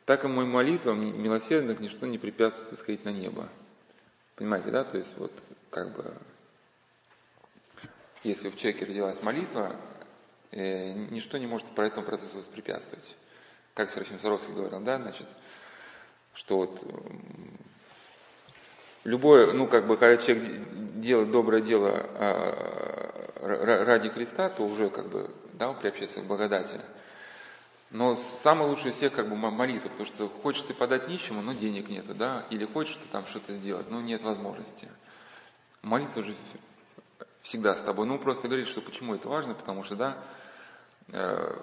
так 0.06 0.24
и 0.24 0.28
мой 0.28 0.46
молитвам 0.46 1.22
милосердных 1.22 1.78
ничто 1.78 2.06
не 2.06 2.16
препятствует 2.16 2.70
восходить 2.70 3.04
на 3.04 3.10
небо. 3.10 3.46
Понимаете, 4.36 4.70
да? 4.70 4.84
То 4.84 4.96
есть 4.96 5.12
вот 5.18 5.32
как 5.68 5.94
бы, 5.94 6.14
если 8.24 8.48
в 8.48 8.56
человеке 8.56 8.86
родилась 8.86 9.22
молитва, 9.22 9.76
э, 10.50 10.92
ничто 11.10 11.36
не 11.36 11.46
может 11.46 11.66
по 11.74 11.82
этому 11.82 12.06
процессу 12.06 12.38
воспрепятствовать. 12.38 13.18
Как 13.74 13.90
Серафим 13.90 14.20
Саровский 14.20 14.52
говорил, 14.52 14.80
да, 14.80 14.98
значит, 14.98 15.26
что 16.34 16.56
вот 16.58 16.82
Любое, 19.04 19.52
ну 19.52 19.66
как 19.66 19.86
бы, 19.86 19.96
когда 19.96 20.22
человек 20.22 21.00
делает 21.00 21.30
доброе 21.30 21.62
дело 21.62 21.90
а, 21.94 23.84
ради 23.86 24.10
Христа, 24.10 24.50
то 24.50 24.62
уже 24.62 24.90
как 24.90 25.08
бы, 25.08 25.30
да, 25.54 25.70
он 25.70 25.76
приобщается 25.76 26.20
к 26.20 26.24
благодати. 26.24 26.78
Но 27.90 28.14
самое 28.14 28.68
лучшее 28.68 28.92
всех 28.92 29.14
как 29.14 29.28
бы 29.28 29.36
молитва, 29.36 29.88
потому 29.88 30.06
что 30.06 30.28
хочешь 30.28 30.62
ты 30.62 30.74
подать 30.74 31.08
нищему, 31.08 31.40
но 31.40 31.54
денег 31.54 31.88
нету, 31.88 32.14
да, 32.14 32.44
или 32.50 32.66
хочешь 32.66 32.96
ты 32.96 33.08
там 33.08 33.24
что-то 33.26 33.54
сделать, 33.54 33.90
но 33.90 34.02
нет 34.02 34.22
возможности. 34.22 34.88
Молитва 35.80 36.22
же 36.22 36.34
всегда 37.42 37.74
с 37.74 37.80
тобой. 37.80 38.06
Ну, 38.06 38.18
просто 38.18 38.48
говорит, 38.48 38.68
что 38.68 38.82
почему 38.82 39.14
это 39.14 39.28
важно, 39.28 39.54
потому 39.54 39.82
что, 39.82 39.96
да, 39.96 40.18
э, 41.08 41.58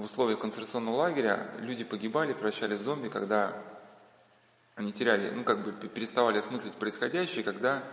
в 0.00 0.04
условиях 0.04 0.40
концентрационного 0.40 0.96
лагеря 0.96 1.54
люди 1.58 1.84
погибали, 1.84 2.32
превращались 2.32 2.80
в 2.80 2.82
зомби, 2.82 3.08
когда 3.08 3.62
они 4.74 4.92
теряли, 4.92 5.30
ну 5.30 5.44
как 5.44 5.62
бы 5.62 5.72
переставали 5.88 6.38
осмыслить 6.38 6.74
происходящее, 6.74 7.44
когда 7.44 7.84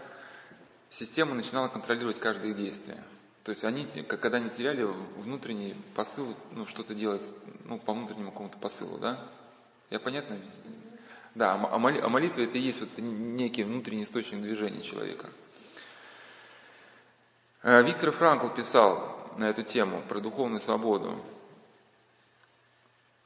система 0.90 1.36
начинала 1.36 1.68
контролировать 1.68 2.20
каждое 2.20 2.54
действие. 2.54 3.04
То 3.44 3.52
есть 3.52 3.64
они, 3.64 3.86
когда 3.86 4.38
они 4.38 4.50
теряли 4.50 4.84
внутренний 4.84 5.76
посыл, 5.96 6.36
ну 6.52 6.66
что-то 6.66 6.94
делать, 6.94 7.26
ну 7.66 7.78
по 7.80 7.94
внутреннему 7.94 8.32
какому-то 8.32 8.58
посылу, 8.58 8.98
да? 8.98 9.26
Я 9.90 10.00
понятно? 10.00 10.38
Да, 11.36 11.54
а, 11.54 11.76
а 11.76 12.10
молитва 12.10 12.42
это 12.42 12.58
и 12.58 12.62
есть 12.62 12.80
вот 12.80 12.90
некий 12.98 13.64
внутренний 13.64 14.04
источник 14.04 14.42
движения 14.42 14.82
человека. 14.82 15.30
Э, 17.64 17.84
Виктор 17.84 18.12
Франкл 18.12 18.50
писал 18.50 19.32
на 19.38 19.50
эту 19.50 19.64
тему 19.64 20.02
про 20.10 20.20
духовную 20.20 20.60
свободу. 20.60 21.24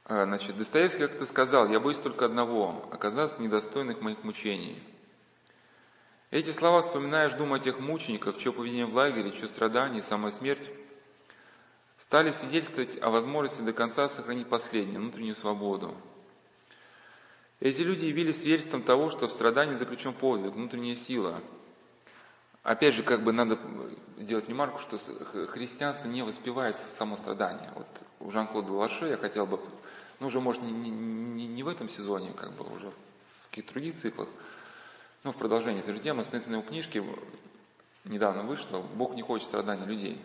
А, 0.04 0.24
значит, 0.24 0.56
Достоевский 0.56 1.06
как-то 1.06 1.26
сказал, 1.26 1.68
я 1.68 1.78
боюсь 1.78 1.98
только 1.98 2.24
одного, 2.24 2.88
оказаться 2.90 3.40
недостойных 3.40 4.00
моих 4.00 4.24
мучений. 4.24 4.82
Эти 6.30 6.50
слова 6.50 6.82
вспоминаешь, 6.82 7.34
думая 7.34 7.60
о 7.60 7.62
тех 7.62 7.78
мучениках, 7.78 8.38
чье 8.38 8.52
поведение 8.52 8.86
в 8.86 8.94
лагере, 8.94 9.30
чье 9.32 9.46
страдание, 9.48 10.02
самая 10.02 10.32
смерть, 10.32 10.70
стали 11.98 12.30
свидетельствовать 12.30 13.00
о 13.00 13.10
возможности 13.10 13.62
до 13.62 13.72
конца 13.72 14.08
сохранить 14.08 14.48
последнюю, 14.48 15.00
внутреннюю 15.00 15.36
свободу. 15.36 15.94
Эти 17.60 17.82
люди 17.82 18.06
явились 18.06 18.40
свидетельством 18.40 18.82
того, 18.82 19.08
что 19.10 19.28
в 19.28 19.30
страдании 19.30 19.74
заключен 19.74 20.14
подвиг, 20.14 20.54
внутренняя 20.54 20.96
сила. 20.96 21.40
Опять 22.64 22.94
же, 22.94 23.02
как 23.02 23.22
бы 23.22 23.32
надо 23.32 23.58
сделать 24.18 24.48
ремарку, 24.48 24.78
что 24.80 24.98
христианство 25.48 26.08
не 26.08 26.22
воспевается 26.22 26.88
в 26.88 26.92
само 26.92 27.16
страдание. 27.16 27.72
Вот 27.74 27.86
у 28.20 28.30
Жан-Клода 28.30 28.72
Лаше 28.72 29.06
я 29.06 29.16
хотел 29.16 29.46
бы 29.46 29.60
ну, 30.22 30.28
уже, 30.28 30.40
может, 30.40 30.62
не, 30.62 30.70
не, 30.70 31.48
не 31.48 31.62
в 31.64 31.68
этом 31.68 31.88
сезоне, 31.88 32.32
как 32.32 32.52
бы 32.52 32.64
уже 32.64 32.90
в 32.90 33.50
каких-то 33.50 33.72
других 33.72 33.96
циклах, 33.96 34.28
но 35.24 35.32
в 35.32 35.36
продолжении 35.36 35.80
этой 35.80 35.94
же 35.94 36.00
темы, 36.00 36.20
остановиться 36.20 36.50
на 36.52 36.56
его 36.56 36.64
книжке, 36.64 37.04
недавно 38.04 38.44
вышло 38.44 38.78
«Бог 38.94 39.16
не 39.16 39.22
хочет 39.22 39.48
страдания 39.48 39.84
людей». 39.84 40.20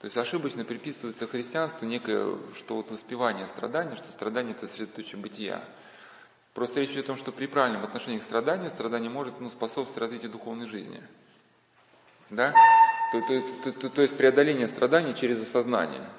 То 0.00 0.06
есть 0.06 0.16
ошибочно 0.16 0.64
приписывается 0.64 1.28
христианству 1.28 1.86
некое, 1.86 2.36
что 2.56 2.74
вот 2.74 2.90
воспевание 2.90 3.46
страдания, 3.46 3.94
что 3.94 4.10
страдание– 4.10 4.56
это 4.56 4.66
средоточие 4.66 5.20
бытия. 5.20 5.62
Просто 6.52 6.80
речь 6.80 6.90
идет 6.90 7.04
о 7.04 7.06
том, 7.08 7.16
что 7.16 7.30
при 7.30 7.46
правильном 7.46 7.84
отношении 7.84 8.18
к 8.18 8.24
страданию, 8.24 8.70
страдание 8.70 9.08
может 9.08 9.38
ну, 9.38 9.50
способствовать 9.50 9.98
развитию 9.98 10.32
духовной 10.32 10.66
жизни. 10.66 11.00
Да? 12.28 12.52
То, 13.12 13.20
то, 13.20 13.42
то, 13.62 13.72
то, 13.72 13.88
то 13.88 14.02
есть 14.02 14.16
преодоление 14.16 14.66
страданий 14.66 15.14
через 15.14 15.40
осознание. 15.40 16.10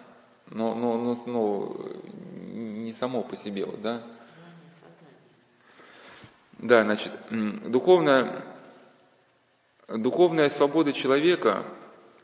Но, 0.48 0.74
но, 0.74 0.98
но, 0.98 1.24
но 1.26 1.92
не 2.84 2.94
само 2.94 3.24
по 3.24 3.36
себе, 3.36 3.66
вот, 3.66 3.82
да? 3.82 4.04
Да, 6.60 6.84
значит, 6.84 7.12
духовная, 7.30 8.46
духовная 9.88 10.50
свобода 10.50 10.94
человека, 10.94 11.66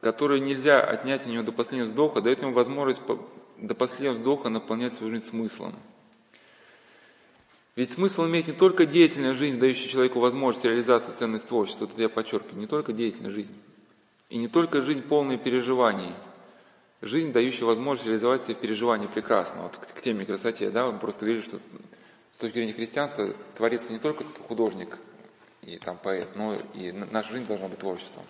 которую 0.02 0.44
нельзя 0.44 0.82
отнять 0.82 1.26
у 1.26 1.30
него 1.30 1.44
до 1.44 1.52
последнего 1.52 1.88
вздоха, 1.88 2.22
дает 2.22 2.42
ему 2.42 2.54
возможность 2.54 3.02
до 3.58 3.76
последнего 3.76 4.14
вздоха 4.14 4.50
наполнять 4.50 4.94
свою 4.94 5.12
жизнь 5.12 5.26
смыслом. 5.26 5.76
Ведь 7.76 7.92
смысл 7.92 8.26
имеет 8.28 8.48
не 8.48 8.54
только 8.54 8.86
деятельная 8.86 9.34
жизнь, 9.34 9.60
дающая 9.60 9.90
человеку 9.90 10.20
возможность 10.20 10.66
реализации 10.66 11.12
ценности 11.12 11.48
творчества, 11.48 11.86
это 11.86 12.02
я 12.02 12.10
подчеркиваю, 12.10 12.60
не 12.60 12.68
только 12.68 12.94
деятельная 12.94 13.32
жизнь, 13.32 13.54
и 14.30 14.38
не 14.38 14.48
только 14.48 14.82
жизнь 14.82 15.02
полная 15.02 15.38
переживаний– 15.38 16.14
жизнь, 17.02 17.32
дающая 17.32 17.66
возможность 17.66 18.08
реализовать 18.08 18.44
все 18.44 18.54
переживания 18.54 19.08
прекрасно. 19.08 19.64
Вот 19.64 19.78
к, 19.78 19.94
к 19.94 20.02
теме 20.02 20.26
красоте, 20.26 20.70
да, 20.70 20.88
он 20.88 21.00
просто 21.00 21.26
говорит, 21.26 21.44
что 21.44 21.60
с 22.32 22.38
точки 22.38 22.56
зрения 22.56 22.74
христианства 22.74 23.34
творится 23.56 23.92
не 23.92 24.00
только 24.00 24.24
художник 24.48 24.98
и 25.62 25.78
там 25.78 25.98
поэт, 25.98 26.36
но 26.36 26.56
и 26.74 26.92
наша 26.92 27.32
жизнь 27.32 27.46
должна 27.46 27.68
быть 27.68 27.80
творчеством. 27.80 28.24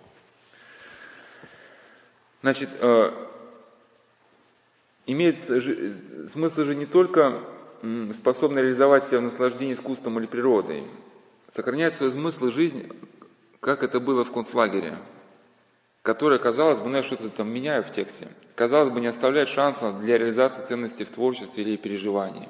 Значит, 2.41 2.69
э, 2.79 3.27
имеет 5.05 5.37
смысл 6.31 6.63
же 6.63 6.75
не 6.75 6.85
только 6.85 7.43
способна 8.13 8.59
реализовать 8.59 9.07
себя 9.07 9.19
в 9.19 9.23
наслаждении 9.23 9.73
искусством 9.73 10.19
или 10.19 10.25
природой, 10.25 10.85
сохранять 11.55 11.93
свой 11.93 12.11
смысл 12.11 12.45
жизнь, 12.51 12.91
как 13.59 13.83
это 13.83 13.99
было 13.99 14.23
в 14.23 14.31
концлагере, 14.31 14.97
которое, 16.01 16.39
казалось 16.39 16.79
бы, 16.79 16.89
ну 16.89 16.97
я 16.97 17.03
что-то 17.03 17.29
там 17.29 17.49
меняю 17.49 17.83
в 17.83 17.91
тексте, 17.91 18.27
казалось 18.55 18.91
бы, 18.91 19.01
не 19.01 19.07
оставляет 19.07 19.49
шанса 19.49 19.91
для 19.91 20.17
реализации 20.17 20.63
ценностей 20.65 21.03
в 21.03 21.11
творчестве 21.11 21.63
или 21.63 21.77
переживании. 21.77 22.49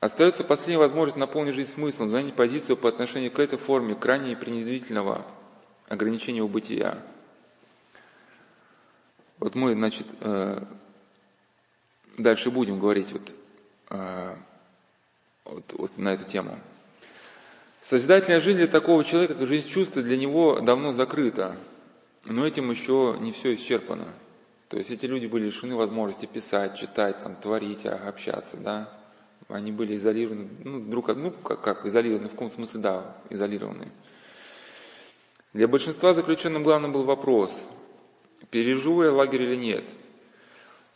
Остается 0.00 0.44
последняя 0.44 0.78
возможность 0.78 1.16
наполнить 1.16 1.54
жизнь 1.54 1.72
смыслом, 1.72 2.10
занять 2.10 2.34
позицию 2.34 2.76
по 2.76 2.88
отношению 2.88 3.32
к 3.32 3.38
этой 3.38 3.58
форме 3.58 3.94
крайне 3.94 4.36
пренебрежительного 4.36 5.24
ограничения 5.88 6.42
у 6.42 6.48
бытия. 6.48 6.98
Вот 9.38 9.54
мы, 9.54 9.74
значит, 9.74 10.06
э, 10.20 10.64
дальше 12.18 12.50
будем 12.50 12.78
говорить 12.78 13.12
вот, 13.12 13.32
э, 13.90 14.36
вот, 15.44 15.72
вот 15.72 15.98
на 15.98 16.10
эту 16.10 16.24
тему. 16.24 16.58
Созидательная 17.88 18.40
жизнь 18.40 18.58
для 18.58 18.66
такого 18.66 19.04
человека, 19.04 19.34
как 19.34 19.46
жизнь 19.46 19.68
чувства, 19.68 20.02
для 20.02 20.16
него 20.16 20.58
давно 20.58 20.92
закрыта, 20.92 21.56
но 22.24 22.44
этим 22.44 22.68
еще 22.72 23.16
не 23.20 23.30
все 23.30 23.54
исчерпано. 23.54 24.08
То 24.68 24.76
есть 24.76 24.90
эти 24.90 25.06
люди 25.06 25.26
были 25.26 25.44
лишены 25.46 25.76
возможности 25.76 26.26
писать, 26.26 26.76
читать, 26.76 27.22
там, 27.22 27.36
творить, 27.36 27.86
а, 27.86 28.08
общаться, 28.08 28.56
да. 28.56 28.92
Они 29.46 29.70
были 29.70 29.94
изолированы, 29.94 30.48
ну, 30.64 30.80
друг 30.80 31.10
от, 31.10 31.18
ну, 31.18 31.30
как, 31.30 31.60
как 31.60 31.86
изолированы, 31.86 32.26
в 32.26 32.32
каком 32.32 32.50
смысле, 32.50 32.80
да, 32.80 33.16
изолированы. 33.30 33.92
Для 35.52 35.68
большинства 35.68 36.12
заключенным 36.12 36.64
главным 36.64 36.92
был 36.92 37.04
вопрос, 37.04 37.56
переживу 38.50 39.04
я 39.04 39.12
лагерь 39.12 39.42
или 39.42 39.54
нет– 39.54 39.84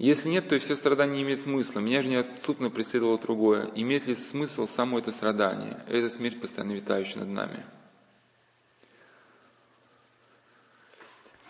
если 0.07 0.31
нет, 0.31 0.49
то 0.49 0.55
и 0.55 0.59
все 0.59 0.77
страдания 0.77 1.17
не 1.17 1.23
имеют 1.25 1.41
смысла. 1.41 1.81
Меня 1.81 2.03
же 2.03 2.09
неотступно 2.09 2.71
преследовало 2.71 3.19
другое. 3.19 3.71
Имеет 3.75 4.07
ли 4.07 4.15
смысл 4.15 4.67
само 4.67 4.99
это 4.99 5.13
страдание? 5.13 5.85
Это 5.89 6.09
смерть, 6.09 6.41
постоянно 6.41 6.73
витающая 6.73 7.21
над 7.21 7.29
нами. 7.29 7.67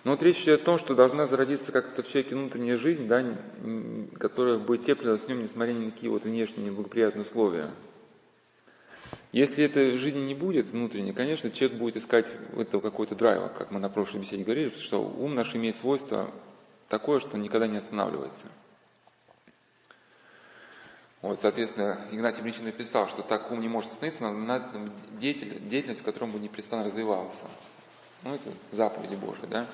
Но 0.02 0.10
вот 0.10 0.22
речь 0.24 0.42
идет 0.42 0.62
о 0.62 0.64
том, 0.64 0.78
что 0.80 0.96
должна 0.96 1.28
зародиться 1.28 1.70
как-то 1.70 2.02
в 2.02 2.08
человеке 2.08 2.34
внутренняя 2.34 2.76
жизнь, 2.76 3.06
да, 3.06 3.24
которая 4.18 4.58
бы 4.58 4.78
теплилась 4.78 5.20
в 5.20 5.28
нем, 5.28 5.42
несмотря 5.42 5.72
ни 5.72 5.84
на 5.84 5.90
какие 5.92 6.10
вот 6.10 6.24
внешние 6.24 6.70
неблагоприятные 6.70 7.24
условия. 7.24 7.70
Если 9.30 9.62
этой 9.62 9.96
жизни 9.96 10.22
не 10.22 10.34
будет 10.34 10.70
внутренней, 10.70 11.12
конечно, 11.12 11.52
человек 11.52 11.78
будет 11.78 11.98
искать 11.98 12.34
этого 12.56 12.80
какой-то 12.80 13.14
драйва, 13.14 13.46
как 13.46 13.70
мы 13.70 13.78
на 13.78 13.88
прошлой 13.88 14.22
беседе 14.22 14.42
говорили, 14.42 14.70
что 14.70 15.00
ум 15.00 15.36
наш 15.36 15.54
имеет 15.54 15.76
свойство 15.76 16.32
такое, 16.90 17.20
что 17.20 17.38
никогда 17.38 17.66
не 17.66 17.78
останавливается. 17.78 18.46
Вот, 21.22 21.40
соответственно, 21.40 22.00
Игнатий 22.10 22.42
Мричин 22.42 22.64
написал, 22.64 23.08
что 23.08 23.22
так 23.22 23.50
ум 23.50 23.60
не 23.60 23.68
может 23.68 23.92
остановиться, 23.92 24.28
надо, 24.28 24.90
деятель, 25.12 25.60
деятельность, 25.68 26.00
в 26.00 26.04
котором 26.04 26.32
бы 26.32 26.38
непрестанно 26.38 26.84
развивался. 26.84 27.44
Ну, 28.22 28.34
это 28.34 28.50
заповеди 28.72 29.14
Божии, 29.14 29.46
да? 29.46 29.66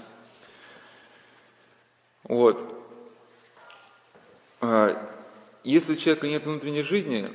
Вот. 2.24 2.84
А, 4.60 5.10
если 5.64 5.92
у 5.92 5.96
человека 5.96 6.26
нет 6.26 6.44
внутренней 6.44 6.82
жизни, 6.82 7.30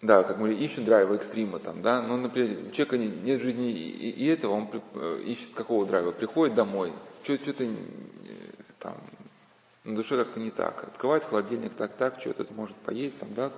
да, 0.00 0.24
как 0.24 0.38
мы 0.38 0.54
ищут 0.54 0.84
драйва 0.84 1.14
экстрима 1.14 1.58
там, 1.58 1.82
да, 1.82 2.02
но, 2.02 2.16
например, 2.16 2.68
у 2.68 2.70
человека 2.72 2.96
нет 2.98 3.40
жизни 3.40 3.70
и, 3.70 4.10
и 4.10 4.26
этого, 4.26 4.54
он 4.54 4.70
э, 4.94 5.22
ищет 5.26 5.50
какого 5.54 5.86
драйва, 5.86 6.10
приходит 6.10 6.54
домой, 6.54 6.92
что-то 7.22 7.66
там, 8.82 8.96
на 9.84 9.96
душе 9.96 10.16
как-то 10.16 10.40
не 10.40 10.50
так. 10.50 10.84
Открывает 10.84 11.24
холодильник 11.24 11.74
так-так, 11.74 12.20
что-то 12.20 12.52
может 12.52 12.76
поесть, 12.78 13.18
там, 13.18 13.32
да, 13.32 13.52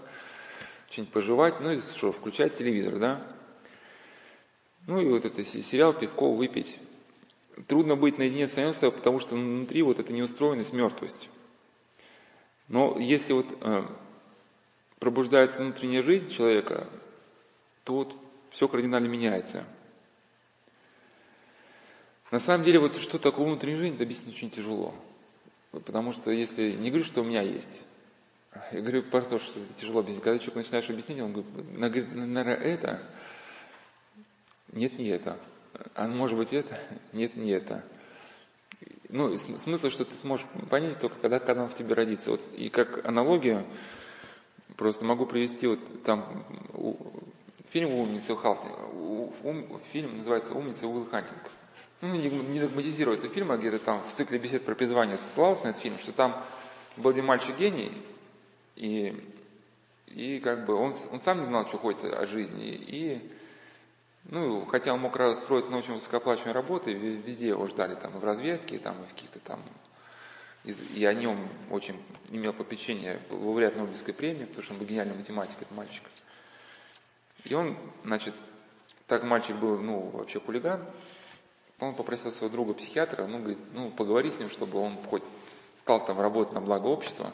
что-нибудь 0.90 1.12
пожевать, 1.12 1.60
ну 1.60 1.72
и 1.72 1.80
что, 1.80 2.12
включать 2.12 2.56
телевизор, 2.56 2.98
да. 2.98 3.26
Ну 4.86 5.00
и 5.00 5.08
вот 5.08 5.24
это 5.24 5.42
сериал, 5.44 5.94
пивко 5.94 6.30
выпить. 6.30 6.78
Трудно 7.68 7.96
быть 7.96 8.18
наедине 8.18 8.48
с 8.48 8.52
самим 8.52 8.74
собой, 8.74 8.92
потому 8.92 9.18
что 9.18 9.34
внутри 9.34 9.82
вот 9.82 9.98
эта 9.98 10.12
неустроенность, 10.12 10.72
мертвость. 10.72 11.30
Но 12.68 12.98
если 12.98 13.32
вот 13.32 13.46
э, 13.60 13.84
пробуждается 14.98 15.58
внутренняя 15.58 16.02
жизнь 16.02 16.30
человека, 16.30 16.88
то 17.84 17.94
вот 17.94 18.16
все 18.50 18.68
кардинально 18.68 19.06
меняется. 19.06 19.64
На 22.30 22.40
самом 22.40 22.64
деле, 22.64 22.80
вот 22.80 22.96
что 22.96 23.18
такое 23.18 23.46
внутренняя 23.46 23.78
жизнь, 23.78 23.94
это 23.94 24.04
объяснить 24.04 24.34
очень 24.34 24.50
тяжело. 24.50 24.94
Потому 25.80 26.12
что 26.12 26.30
если 26.30 26.72
не 26.72 26.90
говорю, 26.90 27.04
что 27.04 27.22
у 27.22 27.24
меня 27.24 27.42
есть, 27.42 27.84
я 28.70 28.80
говорю 28.80 29.02
про 29.02 29.22
то, 29.22 29.38
что 29.38 29.58
тяжело 29.76 30.00
объяснить. 30.00 30.22
Когда 30.22 30.38
человек 30.38 30.56
начинаешь 30.56 30.90
объяснить, 30.90 31.20
он 31.20 31.32
говорит, 31.32 32.14
наверное, 32.14 32.54
это, 32.54 33.02
нет, 34.72 34.98
не 34.98 35.08
это. 35.08 35.38
А 35.94 36.06
может 36.06 36.38
быть 36.38 36.52
это, 36.52 36.78
нет, 37.12 37.34
не 37.36 37.50
это. 37.50 37.84
Ну, 39.08 39.36
смысл, 39.36 39.90
что 39.90 40.04
ты 40.04 40.14
сможешь 40.16 40.46
понять 40.70 41.00
только, 41.00 41.16
когда, 41.18 41.62
он 41.62 41.68
в 41.68 41.74
тебе 41.74 41.94
родится. 41.94 42.30
Вот, 42.30 42.40
и 42.54 42.68
как 42.68 43.04
аналогию, 43.06 43.66
просто 44.76 45.04
могу 45.04 45.26
привести, 45.26 45.66
вот 45.66 45.80
там 46.04 46.44
у, 46.74 46.96
фильм 47.70 47.94
«Умница» 47.94 48.34
у 48.34 49.32
ум, 49.42 49.80
фильм 49.92 50.18
называется 50.18 50.54
«Умница» 50.54 50.86
Уилл 50.86 51.06
Хантинг 51.06 51.42
ну, 52.00 52.14
не 52.14 52.60
догматизирую 52.60 53.16
этот 53.16 53.32
фильм, 53.32 53.50
а 53.50 53.56
где-то 53.56 53.78
там 53.78 54.06
в 54.06 54.12
цикле 54.12 54.38
бесед 54.38 54.64
про 54.64 54.74
призвание 54.74 55.16
ссылался 55.18 55.64
на 55.64 55.70
этот 55.70 55.82
фильм, 55.82 55.98
что 55.98 56.12
там 56.12 56.44
был 56.96 57.10
один 57.10 57.24
мальчик 57.24 57.56
гений, 57.56 58.02
и, 58.76 59.32
и 60.08 60.40
как 60.40 60.66
бы 60.66 60.74
он, 60.74 60.94
он 61.10 61.20
сам 61.20 61.40
не 61.40 61.46
знал, 61.46 61.66
что 61.68 61.78
хочет 61.78 62.04
о 62.04 62.26
жизни, 62.26 62.68
и 62.68 63.32
ну, 64.24 64.64
хотя 64.64 64.94
он 64.94 65.00
мог 65.00 65.14
строиться 65.14 65.70
на 65.70 65.78
очень 65.78 65.94
высокооплачиваемой 65.94 66.54
работе, 66.54 66.92
везде 66.92 67.48
его 67.48 67.66
ждали, 67.66 67.94
там, 67.94 68.16
и 68.16 68.18
в 68.18 68.24
разведке, 68.24 68.78
там, 68.78 69.02
и 69.02 69.06
в 69.06 69.14
каких-то 69.14 69.38
там, 69.40 69.62
и, 70.64 70.72
и 70.72 71.04
о 71.04 71.12
нем 71.12 71.46
очень 71.70 72.02
имел 72.30 72.54
попечение 72.54 73.20
лауреат 73.30 73.76
Нобелевской 73.76 74.14
премии, 74.14 74.46
потому 74.46 74.62
что 74.62 74.72
он 74.72 74.80
был 74.80 74.86
гениальный 74.86 75.14
математик, 75.14 75.56
этот 75.60 75.72
мальчик. 75.72 76.02
И 77.44 77.52
он, 77.52 77.76
значит, 78.02 78.34
так 79.06 79.24
мальчик 79.24 79.56
был, 79.56 79.78
ну, 79.78 80.08
вообще 80.08 80.40
хулиган, 80.40 80.82
он 81.80 81.94
попросил 81.94 82.32
своего 82.32 82.52
друга 82.52 82.74
психиатра, 82.74 83.26
ну, 83.26 83.38
говорит, 83.38 83.58
ну, 83.72 83.90
поговори 83.90 84.30
с 84.30 84.38
ним, 84.38 84.48
чтобы 84.48 84.78
он 84.78 84.96
хоть 85.08 85.22
стал 85.80 86.04
там 86.04 86.20
работать 86.20 86.54
на 86.54 86.60
благо 86.60 86.86
общества. 86.86 87.32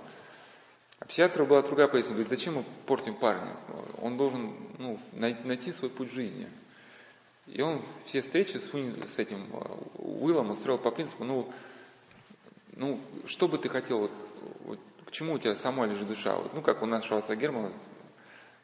А 0.99 1.05
психиатру 1.07 1.47
была 1.47 1.63
другая 1.63 1.89
позиция, 1.89 2.13
говорит, 2.13 2.29
зачем 2.29 2.55
мы 2.55 2.65
портим 2.87 3.15
парня? 3.15 3.57
Он 4.03 4.17
должен 4.17 4.55
ну, 4.79 4.99
найти 5.13 5.73
свой 5.73 5.91
путь 5.91 6.13
жизни. 6.13 6.49
И 7.47 7.63
он 7.63 7.83
все 8.05 8.21
встречи 8.21 8.59
с, 8.59 8.71
с 8.71 9.19
этим 9.19 9.49
э, 9.53 9.59
Уиллом 9.97 10.51
устроил 10.51 10.79
по 10.79 10.91
принципу, 10.91 11.25
ну, 11.25 11.51
ну, 12.77 13.01
что 13.27 13.49
бы 13.49 13.59
ты 13.59 13.69
хотел, 13.69 14.01
вот, 14.01 14.13
вот, 14.65 14.79
к 15.07 15.11
чему 15.11 15.35
у 15.35 15.39
тебя 15.39 15.55
сама 15.57 15.87
лежит 15.87 16.07
душа? 16.07 16.37
Вот, 16.37 16.55
ну, 16.55 16.63
как 16.63 16.83
у 16.83 16.87
нас 16.87 17.05
Шварца 17.05 17.35
Германа, 17.35 17.73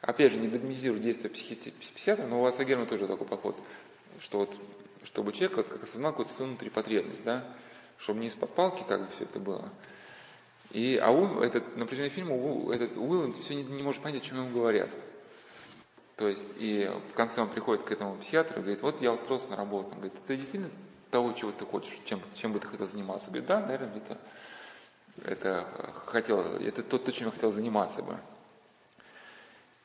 опять 0.01 0.31
же, 0.31 0.39
не 0.39 0.47
догматизирует 0.47 1.03
действия 1.03 1.29
психиатра, 1.29 2.27
но 2.27 2.39
у 2.39 2.43
вас 2.43 2.57
Германа 2.59 2.87
тоже 2.87 3.07
такой 3.07 3.27
подход, 3.27 3.57
что 4.21 4.39
вот 4.39 4.55
чтобы 5.03 5.31
человек 5.31 5.55
как 5.55 5.83
осознал 5.83 6.11
какую-то 6.11 6.33
свою 6.33 6.49
внутреннюю 6.49 6.73
потребность, 6.73 7.23
да, 7.23 7.45
чтобы 7.97 8.19
не 8.19 8.27
из-под 8.27 8.53
палки 8.53 8.83
как 8.87 9.01
бы 9.01 9.07
все 9.15 9.23
это 9.23 9.39
было. 9.39 9.69
И, 10.71 10.97
а 10.97 11.11
ум, 11.11 11.39
этот, 11.39 11.77
на 11.77 11.85
протяжении 11.85 12.09
фильма 12.09 12.35
этот 12.73 12.97
Уилл 12.97 13.33
все 13.33 13.55
не, 13.55 13.63
не 13.63 13.83
может 13.83 14.01
понять, 14.01 14.21
о 14.21 14.25
чем 14.25 14.37
ему 14.37 14.49
говорят. 14.53 14.89
То 16.17 16.27
есть, 16.27 16.45
и 16.57 16.91
в 17.11 17.13
конце 17.13 17.41
он 17.41 17.49
приходит 17.49 17.83
к 17.83 17.91
этому 17.91 18.17
психиатру 18.17 18.59
и 18.59 18.61
говорит, 18.61 18.81
вот 18.81 19.01
я 19.01 19.13
устроился 19.13 19.49
на 19.49 19.55
работу. 19.55 19.89
Он 19.91 19.95
говорит, 19.95 20.13
ты 20.27 20.35
действительно 20.35 20.71
того, 21.09 21.31
чего 21.33 21.51
ты 21.51 21.65
хочешь, 21.65 21.97
чем, 22.05 22.21
чем 22.35 22.51
бы 22.51 22.59
ты 22.59 22.67
хотел 22.67 22.87
заниматься? 22.87 23.27
говорит, 23.27 23.47
да, 23.47 23.61
наверное, 23.61 23.95
это, 23.95 24.17
это 25.23 25.93
хотел, 26.07 26.41
это 26.41 26.83
то, 26.83 26.97
то, 26.97 27.11
чем 27.13 27.27
я 27.27 27.31
хотел 27.31 27.51
заниматься 27.51 28.01
бы. 28.01 28.17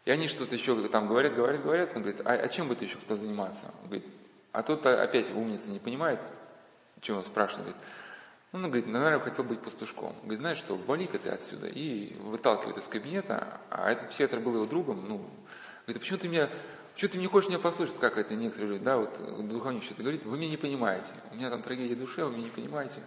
И 0.05 0.11
они 0.11 0.27
что-то 0.27 0.55
еще 0.55 0.89
там 0.89 1.07
говорят, 1.07 1.35
говорят, 1.35 1.63
говорят. 1.63 1.95
Он 1.95 2.03
говорит, 2.03 2.23
а, 2.25 2.33
а 2.33 2.49
чем 2.49 2.67
бы 2.67 2.75
ты 2.75 2.87
еще 2.87 2.97
хотел 2.97 3.17
заниматься? 3.17 3.73
Он 3.83 3.89
говорит, 3.89 4.07
а 4.53 4.63
тот 4.63 4.85
опять 4.87 5.31
умница 5.31 5.71
не 5.71 5.79
понимает, 5.79 6.21
чего 7.01 7.19
он 7.19 7.25
спрашивает. 7.25 7.75
Ну, 8.53 8.59
он 8.59 8.65
говорит, 8.67 8.87
наверное, 8.87 9.19
хотел 9.19 9.45
быть 9.45 9.61
пастушком. 9.61 10.15
Говорит, 10.21 10.39
знаешь 10.39 10.59
что, 10.59 10.77
вали-ка 10.77 11.19
ты 11.19 11.31
отсюда. 11.31 11.69
И 11.69 12.15
выталкивает 12.19 12.77
из 12.77 12.87
кабинета, 12.87 13.61
а 13.71 13.91
этот 13.91 14.11
психиатр 14.11 14.41
был 14.41 14.55
его 14.57 14.67
другом, 14.67 15.09
ну, 15.09 15.19
говорит, 15.87 15.97
а 15.97 15.99
почему 15.99 16.19
ты 16.19 16.29
меня, 16.29 16.51
почему 16.95 17.13
ты 17.13 17.19
не 17.19 17.27
хочешь 17.27 17.49
меня 17.49 17.59
послушать, 17.59 17.99
как 17.99 18.19
это 18.19 18.35
некоторые 18.35 18.73
люди, 18.73 18.85
да, 18.85 18.99
вот 18.99 19.49
духовник 19.49 19.83
что-то 19.85 20.03
говорит, 20.03 20.25
вы 20.27 20.37
меня 20.37 20.51
не 20.51 20.57
понимаете. 20.59 21.11
У 21.31 21.37
меня 21.37 21.49
там 21.49 21.63
трагедия 21.63 21.95
души, 21.95 22.23
вы 22.25 22.33
меня 22.33 22.45
не 22.45 22.51
понимаете. 22.51 23.01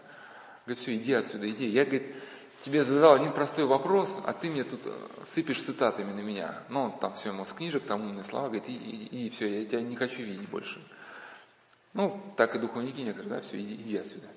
Говорит, 0.66 0.82
все, 0.82 0.96
иди 0.96 1.14
отсюда, 1.14 1.48
иди. 1.48 1.68
Я, 1.68 1.86
говорит, 1.86 2.16
тебе 2.64 2.84
задал 2.84 3.14
один 3.14 3.32
простой 3.32 3.66
вопрос, 3.66 4.12
а 4.26 4.34
ты 4.34 4.50
мне 4.50 4.64
тут 4.64 4.82
э, 4.86 4.94
сыпешь 5.36 5.62
цитатами 5.62 6.12
на 6.12 6.22
меня. 6.22 6.64
Ну, 6.70 6.92
там 7.00 7.14
все 7.14 7.30
ему 7.30 7.46
с 7.46 7.54
книжек, 7.54 7.84
там 7.84 8.02
умные 8.02 8.24
слова, 8.24 8.48
говорит, 8.48 8.64
иди, 8.68 9.10
иди, 9.12 9.30
все, 9.30 9.62
я 9.62 9.66
тебя 9.66 9.82
не 9.82 9.96
хочу 9.96 10.24
видеть 10.24 10.50
больше. 10.50 10.82
Ну, 11.96 12.22
так 12.36 12.54
и 12.56 12.60
духовники 12.60 13.00
некоторые, 13.00 13.36
да, 13.36 13.42
все, 13.42 13.58
иди, 13.58 13.76
иди 13.76 13.98
отсюда. 13.98 14.28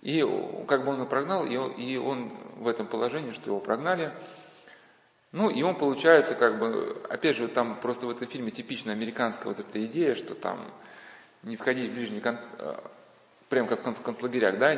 И 0.00 0.26
как 0.66 0.82
бы 0.82 0.92
он 0.92 0.96
его 0.96 1.06
прогнал, 1.06 1.44
и 1.44 1.54
он, 1.56 1.72
и 1.72 1.98
он 1.98 2.32
в 2.56 2.68
этом 2.68 2.86
положении, 2.86 3.32
что 3.32 3.50
его 3.50 3.60
прогнали. 3.60 4.10
Ну, 5.32 5.50
и 5.50 5.62
он 5.62 5.76
получается, 5.76 6.34
как 6.34 6.58
бы, 6.58 7.02
опять 7.10 7.36
же, 7.36 7.48
там 7.48 7.78
просто 7.78 8.06
в 8.06 8.10
этом 8.10 8.26
фильме 8.26 8.50
типичная 8.50 8.94
американская 8.94 9.44
вот 9.44 9.60
эта 9.60 9.84
идея, 9.84 10.14
что 10.14 10.34
там 10.34 10.72
не 11.42 11.56
входить 11.56 11.90
в 11.90 11.94
ближний 11.94 12.20
контакт, 12.20 12.48
э, 12.58 12.80
прям 13.50 13.66
как 13.66 13.86
в 13.86 14.02
концлагерях, 14.02 14.58
да, 14.58 14.74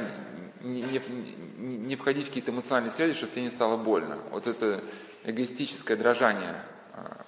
не, 0.60 0.82
не, 0.82 1.00
не 1.56 1.94
входить 1.94 2.24
в 2.24 2.28
какие-то 2.28 2.50
эмоциональные 2.50 2.90
связи, 2.90 3.14
чтобы 3.14 3.30
тебе 3.30 3.42
не 3.42 3.50
стало 3.50 3.76
больно. 3.76 4.18
Вот 4.32 4.48
это 4.48 4.82
эгоистическое 5.22 5.96
дрожание 5.96 6.64
э, 6.94 7.21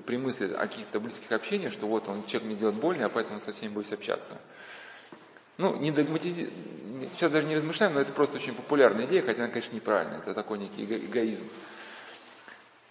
при 0.00 0.16
мысли 0.16 0.52
о 0.52 0.66
каких-то 0.66 1.00
близких 1.00 1.30
общениях, 1.32 1.72
что 1.72 1.86
вот 1.86 2.08
он 2.08 2.24
человек 2.24 2.44
мне 2.44 2.56
делает 2.56 2.76
больно, 2.76 3.06
а 3.06 3.08
поэтому 3.08 3.38
со 3.40 3.52
всеми 3.52 3.74
боюсь 3.74 3.92
общаться. 3.92 4.40
Ну, 5.58 5.76
не 5.76 5.90
догматизи... 5.90 6.50
Сейчас 7.14 7.30
даже 7.30 7.46
не 7.46 7.56
размышляем, 7.56 7.94
но 7.94 8.00
это 8.00 8.12
просто 8.12 8.36
очень 8.36 8.54
популярная 8.54 9.06
идея, 9.06 9.22
хотя 9.22 9.44
она, 9.44 9.52
конечно, 9.52 9.74
неправильная. 9.74 10.18
Это 10.18 10.34
такой 10.34 10.58
некий 10.58 10.82
эго- 10.82 11.04
эгоизм. 11.04 11.44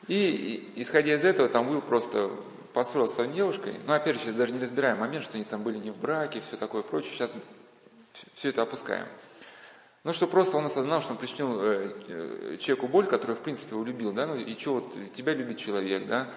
И, 0.07 0.73
исходя 0.75 1.13
из 1.15 1.23
этого, 1.23 1.49
там 1.49 1.69
Уилл 1.69 1.81
просто 1.81 2.31
построил 2.73 3.07
с 3.07 3.15
своей 3.15 3.31
девушкой. 3.31 3.79
Но 3.85 3.93
опять 3.93 4.15
же, 4.15 4.21
сейчас 4.21 4.35
даже 4.35 4.51
не 4.51 4.59
разбираем 4.59 4.99
момент, 4.99 5.23
что 5.23 5.35
они 5.35 5.45
там 5.45 5.63
были 5.63 5.77
не 5.77 5.91
в 5.91 5.97
браке, 5.97 6.41
все 6.41 6.57
такое 6.57 6.81
прочее. 6.81 7.13
Сейчас 7.13 7.31
все 8.35 8.49
это 8.49 8.61
опускаем. 8.61 9.07
Ну, 10.03 10.13
что 10.13 10.25
просто 10.27 10.57
он 10.57 10.65
осознал, 10.65 11.01
что 11.01 11.11
он 11.11 11.17
причинил 11.17 11.61
э, 11.61 11.93
э, 12.07 12.57
человеку 12.59 12.87
боль, 12.87 13.05
которую, 13.05 13.37
в 13.37 13.41
принципе, 13.41 13.75
его 13.75 13.83
любил, 13.83 14.11
да, 14.13 14.25
ну, 14.25 14.35
и 14.35 14.57
что 14.57 14.75
вот 14.75 15.13
тебя 15.13 15.33
любит 15.33 15.59
человек, 15.59 16.07
да, 16.07 16.27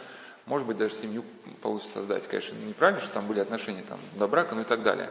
может 0.47 0.67
быть, 0.67 0.77
даже 0.77 0.95
семью 0.95 1.25
получится 1.63 1.95
создать. 1.95 2.27
Конечно, 2.29 2.55
неправильно, 2.57 3.01
что 3.01 3.13
там 3.13 3.27
были 3.27 3.41
отношения 3.41 3.83
там, 3.83 3.99
до 4.19 4.29
брака, 4.29 4.55
ну 4.55 4.61
и 4.61 4.65
так 4.65 4.83
далее. 4.83 5.11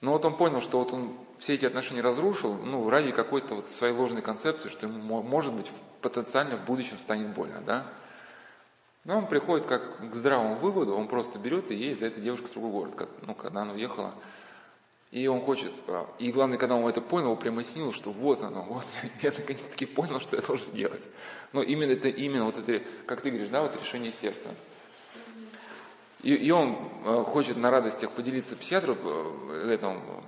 Но 0.00 0.12
вот 0.12 0.24
он 0.24 0.36
понял, 0.36 0.60
что 0.60 0.78
вот 0.78 0.92
он 0.92 1.16
все 1.38 1.54
эти 1.54 1.64
отношения 1.64 2.02
разрушил, 2.02 2.54
ну, 2.54 2.90
ради 2.90 3.12
какой-то 3.12 3.54
вот 3.54 3.70
своей 3.70 3.94
ложной 3.94 4.22
концепции, 4.22 4.68
что 4.68 4.86
ему, 4.86 5.22
может 5.22 5.52
быть, 5.52 5.70
потенциально 6.02 6.56
в 6.56 6.64
будущем 6.64 6.98
станет 6.98 7.28
больно, 7.28 7.62
да. 7.64 7.86
Но 9.04 9.18
он 9.18 9.26
приходит 9.26 9.66
как 9.66 10.10
к 10.10 10.14
здравому 10.14 10.56
выводу, 10.56 10.94
он 10.94 11.08
просто 11.08 11.38
берет 11.38 11.70
и 11.70 11.74
едет 11.74 12.00
за 12.00 12.06
этой 12.06 12.22
девушкой 12.22 12.48
в 12.48 12.52
другой 12.52 12.70
город, 12.70 12.94
как, 12.96 13.08
ну, 13.22 13.34
когда 13.34 13.62
она 13.62 13.72
уехала. 13.72 14.14
И 15.14 15.28
он 15.28 15.42
хочет, 15.42 15.72
а, 15.86 16.08
и 16.18 16.32
главное, 16.32 16.58
когда 16.58 16.74
он 16.74 16.88
это 16.88 17.00
понял, 17.00 17.30
он 17.30 17.36
прямо 17.36 17.62
снил, 17.62 17.92
что 17.92 18.10
вот 18.10 18.42
оно, 18.42 18.64
вот, 18.64 18.84
я 19.22 19.30
наконец-таки 19.30 19.86
понял, 19.86 20.18
что 20.18 20.34
я 20.34 20.42
должен 20.42 20.74
делать. 20.74 21.06
Но 21.52 21.62
именно 21.62 21.92
это, 21.92 22.08
именно 22.08 22.46
вот 22.46 22.58
это, 22.58 22.84
как 23.06 23.20
ты 23.20 23.30
говоришь, 23.30 23.48
да, 23.48 23.62
вот 23.62 23.80
решение 23.80 24.10
сердца. 24.10 24.52
И, 26.24 26.34
и 26.34 26.50
он 26.50 26.76
э, 27.04 27.22
хочет 27.28 27.56
на 27.56 27.70
радостях 27.70 28.10
поделиться 28.10 28.56
психиатру 28.56 28.96
этому. 29.52 30.24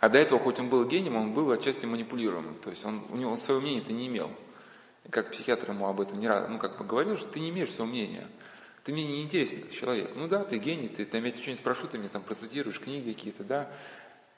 А 0.00 0.08
до 0.08 0.18
этого, 0.18 0.40
хоть 0.40 0.58
он 0.58 0.70
был 0.70 0.84
гением, 0.86 1.14
он 1.14 1.32
был 1.32 1.48
отчасти 1.52 1.86
манипулируемым. 1.86 2.56
То 2.56 2.70
есть 2.70 2.84
он, 2.84 3.04
у 3.10 3.16
него 3.16 3.36
своего 3.36 3.62
мнения-то 3.62 3.92
не 3.92 4.08
имел. 4.08 4.32
Как 5.10 5.30
психиатр 5.30 5.70
ему 5.70 5.86
об 5.86 6.00
этом 6.00 6.18
не 6.18 6.26
раз, 6.26 6.48
ну, 6.48 6.58
как 6.58 6.78
бы 6.78 6.84
говорил, 6.84 7.16
что 7.16 7.28
ты 7.28 7.38
не 7.38 7.50
имеешь 7.50 7.70
своего 7.70 7.92
мнения. 7.92 8.26
Ты 8.84 8.92
мне 8.92 9.06
не 9.06 9.22
интересен 9.22 9.62
как 9.62 9.72
человек. 9.72 10.12
Ну 10.14 10.26
да, 10.28 10.44
ты 10.44 10.58
гений, 10.58 10.88
ты, 10.88 11.04
там, 11.04 11.24
я 11.24 11.30
тебя 11.30 11.40
что-нибудь 11.40 11.60
спрошу, 11.60 11.86
ты 11.86 11.98
мне 11.98 12.08
там 12.08 12.22
процитируешь 12.22 12.80
книги 12.80 13.12
какие-то, 13.12 13.44
да. 13.44 13.70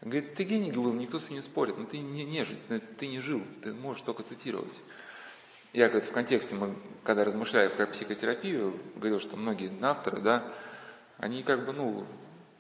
Говорит, 0.01 0.35
ты 0.35 0.43
гений 0.43 0.73
был, 0.73 0.93
никто 0.93 1.21
с 1.21 1.29
ним 1.31 1.37
не 1.37 1.43
спорит, 1.43 1.79
но 1.79 1.85
ты 1.85 1.99
не, 1.99 2.25
не 2.25 2.45
жить, 2.45 2.59
ты 2.99 3.07
не 3.07 3.21
жил, 3.21 3.43
ты 3.63 3.73
можешь 3.73 4.03
только 4.03 4.25
цитировать. 4.25 4.77
Я 5.73 5.89
говорит, 5.89 6.09
в 6.09 6.13
контексте, 6.13 6.57
мы, 6.57 6.77
когда 7.05 7.25
размышляли 7.25 7.69
про 7.69 7.87
психотерапию, 7.87 8.79
говорил, 8.97 9.21
что 9.21 9.37
многие 9.37 9.73
авторы, 9.81 10.21
да, 10.21 10.53
они 11.19 11.45
как 11.45 11.65
бы, 11.65 11.73
ну, 11.73 12.05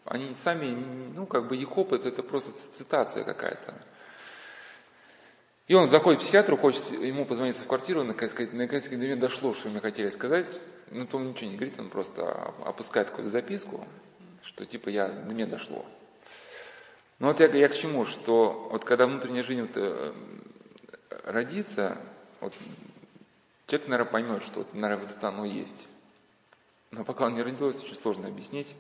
они 0.05 0.35
сами, 0.45 0.75
ну, 1.15 1.27
как 1.27 1.49
бы 1.49 1.57
их 1.57 1.77
опыт, 1.77 2.07
это 2.07 2.23
просто 2.23 2.53
цитация 2.73 3.25
какая-то. 3.25 3.75
И 5.67 5.75
он 5.75 5.89
заходит 5.89 6.21
к 6.21 6.23
психиатру, 6.23 6.57
хочет 6.57 6.91
ему 6.91 7.25
позвониться 7.25 7.65
в 7.65 7.67
квартиру, 7.67 8.05
наконец, 8.05 8.35
наконец 8.53 8.89
до 8.89 8.97
меня 8.97 9.17
дошло, 9.17 9.53
что 9.53 9.69
мне 9.69 9.81
хотели 9.81 10.11
сказать. 10.11 10.49
Ну, 10.93 11.07
то 11.07 11.17
он 11.17 11.31
ничего 11.31 11.51
не 11.51 11.57
говорит, 11.57 11.79
он 11.79 11.89
просто 11.89 12.31
опускает 12.65 13.09
какую-то 13.09 13.31
записку, 13.31 13.87
что 14.43 14.67
типа 14.67 14.91
я, 14.91 15.09
до 15.09 15.33
меня 15.33 15.47
дошло. 15.47 15.87
Ну 17.19 17.29
вот 17.29 17.41
я, 17.41 17.47
я 17.47 17.69
к 17.69 17.75
чему, 17.75 18.05
что 18.05 18.69
вот 18.71 18.85
когда 18.85 19.07
внутренняя 19.07 19.43
жизнь 19.43 19.63
вот, 19.63 19.71
э, 19.77 20.13
родится, 21.25 21.97
вот, 22.41 22.53
человек, 23.67 23.89
наверное, 23.89 24.13
поймет, 24.13 24.43
что, 24.43 24.67
наверное, 24.73 25.07
вот 25.07 25.17
это 25.17 25.29
оно 25.29 25.45
есть. 25.45 25.89
Но 26.91 27.05
пока 27.05 27.27
он 27.27 27.35
не 27.35 27.43
родился, 27.43 27.79
очень 27.79 27.97
сложно 27.97 28.29
объяснить. 28.29 28.75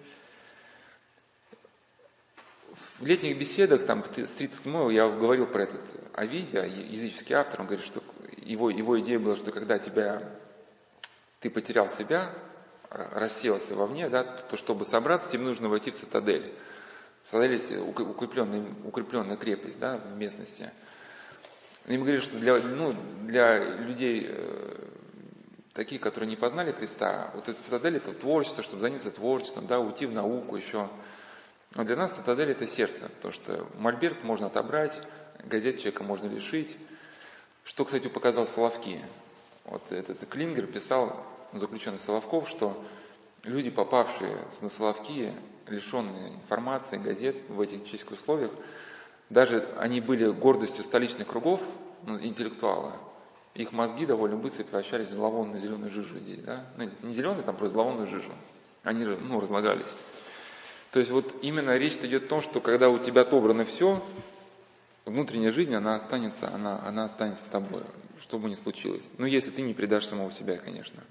В 2.98 3.06
летних 3.06 3.38
беседах, 3.38 3.86
там, 3.86 4.04
с 4.04 4.08
37 4.08 4.92
я 4.92 5.08
говорил 5.08 5.46
про 5.46 5.62
этот 5.62 5.80
Овидия, 6.12 6.64
языческий 6.64 7.34
автор, 7.34 7.62
он 7.62 7.66
говорит, 7.68 7.86
что 7.86 8.02
его, 8.36 8.70
его 8.70 9.00
идея 9.00 9.18
была, 9.18 9.36
что 9.36 9.50
когда 9.50 9.78
тебя, 9.78 10.30
ты 11.42 11.50
потерял 11.50 11.90
себя, 11.90 12.32
рассеялся 12.88 13.74
вовне, 13.74 14.08
да, 14.08 14.22
то 14.22 14.56
чтобы 14.56 14.84
собраться, 14.84 15.30
тебе 15.30 15.42
нужно 15.42 15.68
войти 15.68 15.90
в 15.90 15.96
цитадель. 15.96 16.54
Цитадель– 17.24 17.56
это 17.64 17.82
укрепленная, 17.82 18.64
укрепленная 18.84 19.36
крепость 19.36 19.78
да, 19.78 19.98
в 19.98 20.16
местности. 20.16 20.70
И 21.86 21.92
мы 21.92 22.04
говорили, 22.04 22.20
что 22.20 22.38
для, 22.38 22.58
ну, 22.58 22.94
для 23.22 23.58
людей 23.58 24.26
э, 24.28 24.88
такие, 25.74 26.00
которые 26.00 26.30
не 26.30 26.36
познали 26.36 26.70
Христа, 26.70 27.32
вот 27.34 27.48
эта 27.48 27.60
цитадель– 27.60 27.96
это 27.98 28.12
творчество, 28.12 28.62
чтобы 28.62 28.82
заняться 28.82 29.10
творчеством, 29.10 29.66
да, 29.66 29.80
уйти 29.80 30.06
в 30.06 30.12
науку 30.12 30.56
еще. 30.56 30.88
Но 31.74 31.84
для 31.84 31.96
нас 31.96 32.12
цитадель– 32.12 32.50
это 32.52 32.68
сердце, 32.68 33.08
потому 33.08 33.32
что 33.32 33.66
мольберт 33.78 34.22
можно 34.22 34.46
отобрать, 34.46 35.00
газет 35.44 35.78
человека 35.78 36.04
можно 36.04 36.28
лишить. 36.28 36.76
Что, 37.64 37.84
кстати, 37.84 38.08
показал 38.08 38.46
Соловки. 38.46 39.00
Вот 39.64 39.90
этот 39.90 40.26
Клингер 40.28 40.66
писал, 40.66 41.24
заключенный 41.52 41.98
Соловков, 41.98 42.48
что 42.48 42.82
люди, 43.44 43.70
попавшие 43.70 44.38
на 44.60 44.68
Соловки, 44.68 45.32
лишенные 45.66 46.34
информации, 46.34 46.96
газет 46.98 47.36
в 47.48 47.60
этих 47.60 47.84
человеческих 47.84 48.12
условиях, 48.12 48.50
даже 49.30 49.68
они 49.78 50.00
были 50.00 50.30
гордостью 50.30 50.84
столичных 50.84 51.28
кругов, 51.28 51.60
ну, 52.04 52.18
интеллектуалы, 52.20 52.92
их 53.54 53.72
мозги 53.72 54.06
довольно 54.06 54.36
быстро 54.36 54.64
превращались 54.64 55.08
в 55.08 55.12
зловонную 55.12 55.60
зеленую 55.60 55.90
жижу 55.90 56.18
здесь, 56.18 56.40
да? 56.40 56.64
Ну, 56.76 56.90
не 57.02 57.14
зеленую, 57.14 57.44
там 57.44 57.56
просто 57.56 57.74
зловонную 57.74 58.06
жижу. 58.06 58.32
Они, 58.82 59.04
ну, 59.04 59.40
разлагались. 59.40 59.92
То 60.90 60.98
есть 60.98 61.10
вот 61.10 61.34
именно 61.42 61.76
речь 61.76 61.94
идет 62.02 62.24
о 62.24 62.28
том, 62.28 62.42
что 62.42 62.60
когда 62.60 62.88
у 62.88 62.98
тебя 62.98 63.22
отобрано 63.22 63.64
все, 63.64 64.02
внутренняя 65.04 65.52
жизнь, 65.52 65.74
она 65.74 65.94
останется, 65.94 66.52
она, 66.52 66.80
она 66.84 67.04
останется 67.04 67.44
с 67.44 67.48
тобой, 67.48 67.82
что 68.22 68.38
бы 68.38 68.48
ни 68.48 68.54
случилось. 68.54 69.08
Ну, 69.18 69.26
если 69.26 69.50
ты 69.50 69.62
не 69.62 69.74
предашь 69.74 70.06
самого 70.06 70.32
себя, 70.32 70.56
конечно. 70.56 71.02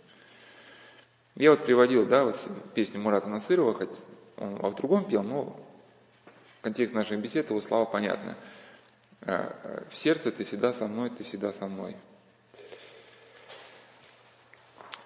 Я 1.35 1.51
вот 1.51 1.65
приводил, 1.65 2.05
да, 2.05 2.25
вот 2.25 2.35
песню 2.73 2.99
Мурата 2.99 3.27
Насырова, 3.29 3.73
хоть 3.73 3.89
он 4.37 4.59
а 4.61 4.69
в 4.69 4.75
другом 4.75 5.07
пел, 5.07 5.23
но 5.23 5.55
в 6.59 6.61
контексте 6.63 6.95
нашей 6.95 7.17
беседы 7.17 7.49
его 7.49 7.61
слова 7.61 7.85
понятны. 7.85 8.35
«Э, 9.21 9.53
э, 9.63 9.83
в 9.89 9.95
сердце 9.95 10.31
ты 10.31 10.43
всегда 10.43 10.73
со 10.73 10.87
мной, 10.87 11.09
ты 11.09 11.23
всегда 11.23 11.53
со 11.53 11.67
мной. 11.67 11.95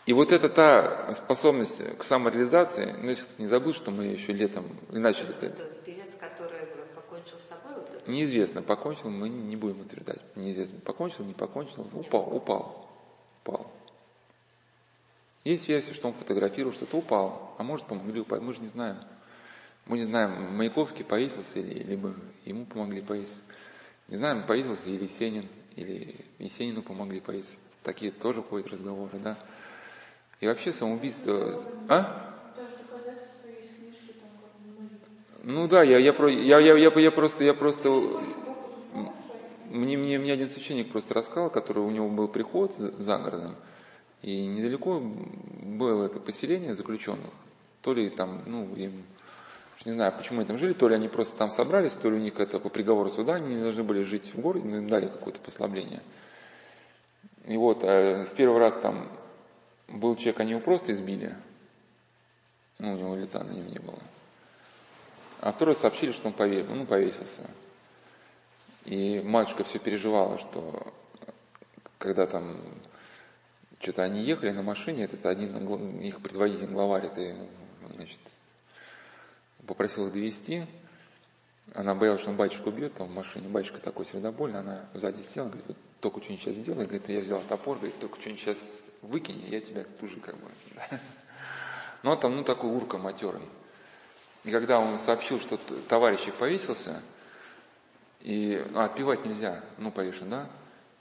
И 0.05 0.13
вот 0.13 0.31
это 0.31 0.49
та 0.49 1.13
способность 1.13 1.81
к 1.97 2.03
самореализации, 2.03 2.95
ну, 3.01 3.09
если 3.09 3.25
не 3.39 3.47
забудь, 3.47 3.75
что 3.75 3.91
мы 3.91 4.05
еще 4.05 4.33
летом 4.33 4.65
начали 4.89 5.29
это. 5.29 5.47
Это 5.47 5.65
певец, 5.83 6.15
который 6.19 6.65
покончил 6.93 7.37
с 7.37 7.43
собой? 7.43 7.73
Вот 7.75 7.89
это? 7.89 7.94
Неизвестно, 8.07 8.61
покончил, 8.61 9.09
мы 9.09 9.29
не 9.29 9.55
будем 9.55 9.81
утверждать. 9.81 10.21
Неизвестно, 10.35 10.79
покончил, 10.79 11.25
не 11.25 11.33
покончил, 11.33 11.87
упал, 11.93 12.35
упал, 12.35 12.89
упал. 13.43 13.71
Есть 15.43 15.67
версия, 15.67 15.93
что 15.93 16.07
он 16.07 16.13
фотографировал, 16.13 16.73
что-то 16.73 16.97
упал, 16.97 17.55
а 17.57 17.63
может 17.63 17.85
помогли 17.85 18.21
упасть, 18.21 18.41
мы 18.41 18.53
же 18.53 18.61
не 18.61 18.67
знаем. 18.67 18.97
Мы 19.85 19.99
не 19.99 20.03
знаем, 20.03 20.55
Маяковский 20.55 21.05
повесился, 21.05 21.59
или, 21.59 21.83
либо 21.83 22.15
ему 22.45 22.65
помогли 22.65 23.01
повеситься. 23.01 23.41
Не 24.07 24.17
знаем, 24.17 24.45
повесился 24.47 24.89
или 24.89 25.03
Есенин, 25.03 25.47
или 25.75 26.25
Есенину 26.39 26.81
помогли 26.81 27.19
повеситься. 27.19 27.57
Такие 27.83 28.11
тоже 28.11 28.41
ходят 28.41 28.67
разговоры, 28.67 29.19
да. 29.19 29.37
И 30.39 30.47
вообще 30.47 30.73
самоубийство... 30.73 31.63
А? 31.87 32.34
Ну 35.47 35.67
да, 35.67 35.83
я, 35.83 35.99
я, 35.99 36.11
я, 36.11 36.59
я, 36.59 36.75
я, 36.75 36.91
я 36.99 37.11
просто, 37.11 37.43
я 37.43 37.53
просто, 37.53 37.89
мне, 39.69 39.95
мне, 39.95 40.17
мне 40.17 40.33
один 40.33 40.49
священник 40.49 40.91
просто 40.91 41.13
рассказал, 41.13 41.51
который 41.51 41.83
у 41.83 41.91
него 41.91 42.09
был 42.09 42.27
приход 42.27 42.75
за 42.75 43.19
городом, 43.19 43.55
и 44.23 44.43
недалеко 44.47 44.99
было 44.99 46.05
это 46.05 46.19
поселение 46.19 46.73
заключенных, 46.73 47.29
то 47.81 47.93
ли 47.93 48.09
там, 48.09 48.41
ну, 48.47 48.73
им, 48.75 49.03
не 49.85 49.91
знаю, 49.91 50.13
почему 50.17 50.39
они 50.39 50.47
там 50.47 50.57
жили, 50.57 50.73
то 50.73 50.89
ли 50.89 50.95
они 50.95 51.09
просто 51.09 51.37
там 51.37 51.51
собрались, 51.51 51.93
то 51.93 52.09
ли 52.09 52.15
у 52.15 52.19
них 52.19 52.39
это 52.39 52.59
по 52.59 52.69
приговору 52.69 53.09
суда, 53.11 53.35
они 53.35 53.53
не 53.53 53.61
должны 53.61 53.83
были 53.83 54.01
жить 54.01 54.33
в 54.33 54.41
городе, 54.41 54.67
но 54.67 54.77
им 54.77 54.89
дали 54.89 55.05
какое-то 55.05 55.39
послабление. 55.41 56.01
И 57.45 57.55
вот, 57.55 57.83
а 57.83 58.25
в 58.25 58.33
первый 58.33 58.57
раз 58.57 58.73
там 58.81 59.07
был 59.89 60.15
человек, 60.15 60.39
они 60.39 60.51
его 60.53 60.61
просто 60.61 60.91
избили. 60.91 61.35
Ну, 62.79 62.95
у 62.95 62.97
него 62.97 63.15
лица 63.15 63.43
на 63.43 63.51
нем 63.51 63.67
не 63.67 63.77
было. 63.77 63.99
А 65.41 65.51
второй 65.51 65.75
сообщили, 65.75 66.11
что 66.11 66.27
он 66.27 66.33
повесился. 66.33 66.73
Ну, 66.73 66.85
повесился. 66.85 67.49
И 68.85 69.19
матушка 69.21 69.63
все 69.63 69.79
переживала, 69.79 70.37
что 70.37 70.93
когда 71.97 72.27
там 72.27 72.57
что-то 73.79 74.03
они 74.03 74.21
ехали 74.21 74.51
на 74.51 74.61
машине, 74.61 75.03
этот 75.03 75.25
один 75.25 75.55
их 75.99 76.21
предводитель, 76.21 76.67
главарь, 76.67 77.07
это, 77.07 77.47
значит, 77.95 78.19
попросил 79.65 80.07
их 80.07 80.13
довести. 80.13 80.65
Она 81.73 81.95
боялась, 81.95 82.21
что 82.21 82.29
он 82.29 82.37
батюшку 82.37 82.69
убьет 82.69 82.93
там 82.93 83.07
в 83.07 83.13
машине. 83.13 83.47
Батюшка 83.49 83.79
такой 83.79 84.05
сердобольный, 84.05 84.59
она 84.59 84.85
сзади 84.93 85.23
села, 85.33 85.47
говорит, 85.47 85.65
вот 85.67 85.77
только 85.99 86.21
что-нибудь 86.21 86.43
сейчас 86.43 86.55
сделай. 86.55 86.85
Говорит, 86.85 87.09
я 87.09 87.19
взял 87.19 87.41
топор, 87.41 87.77
говорит, 87.77 87.99
только 87.99 88.19
что-нибудь 88.19 88.41
сейчас 88.41 88.81
выкини, 89.01 89.49
я 89.49 89.61
тебя 89.61 89.83
тут 89.99 90.09
же 90.09 90.19
как 90.19 90.35
бы. 90.37 90.49
Ну, 92.03 92.11
а 92.11 92.17
там, 92.17 92.35
ну, 92.35 92.43
такой 92.43 92.69
урка 92.69 92.99
матерый. 92.99 93.41
И 94.45 94.51
когда 94.51 94.79
он 94.79 94.99
сообщил, 94.99 95.39
что 95.39 95.57
товарищ 95.89 96.27
их 96.27 96.35
повесился, 96.35 97.01
и 98.21 98.63
а, 98.75 98.85
отпевать 98.85 99.25
нельзя, 99.25 99.63
ну, 99.79 99.91
повешен, 99.91 100.29
да? 100.29 100.47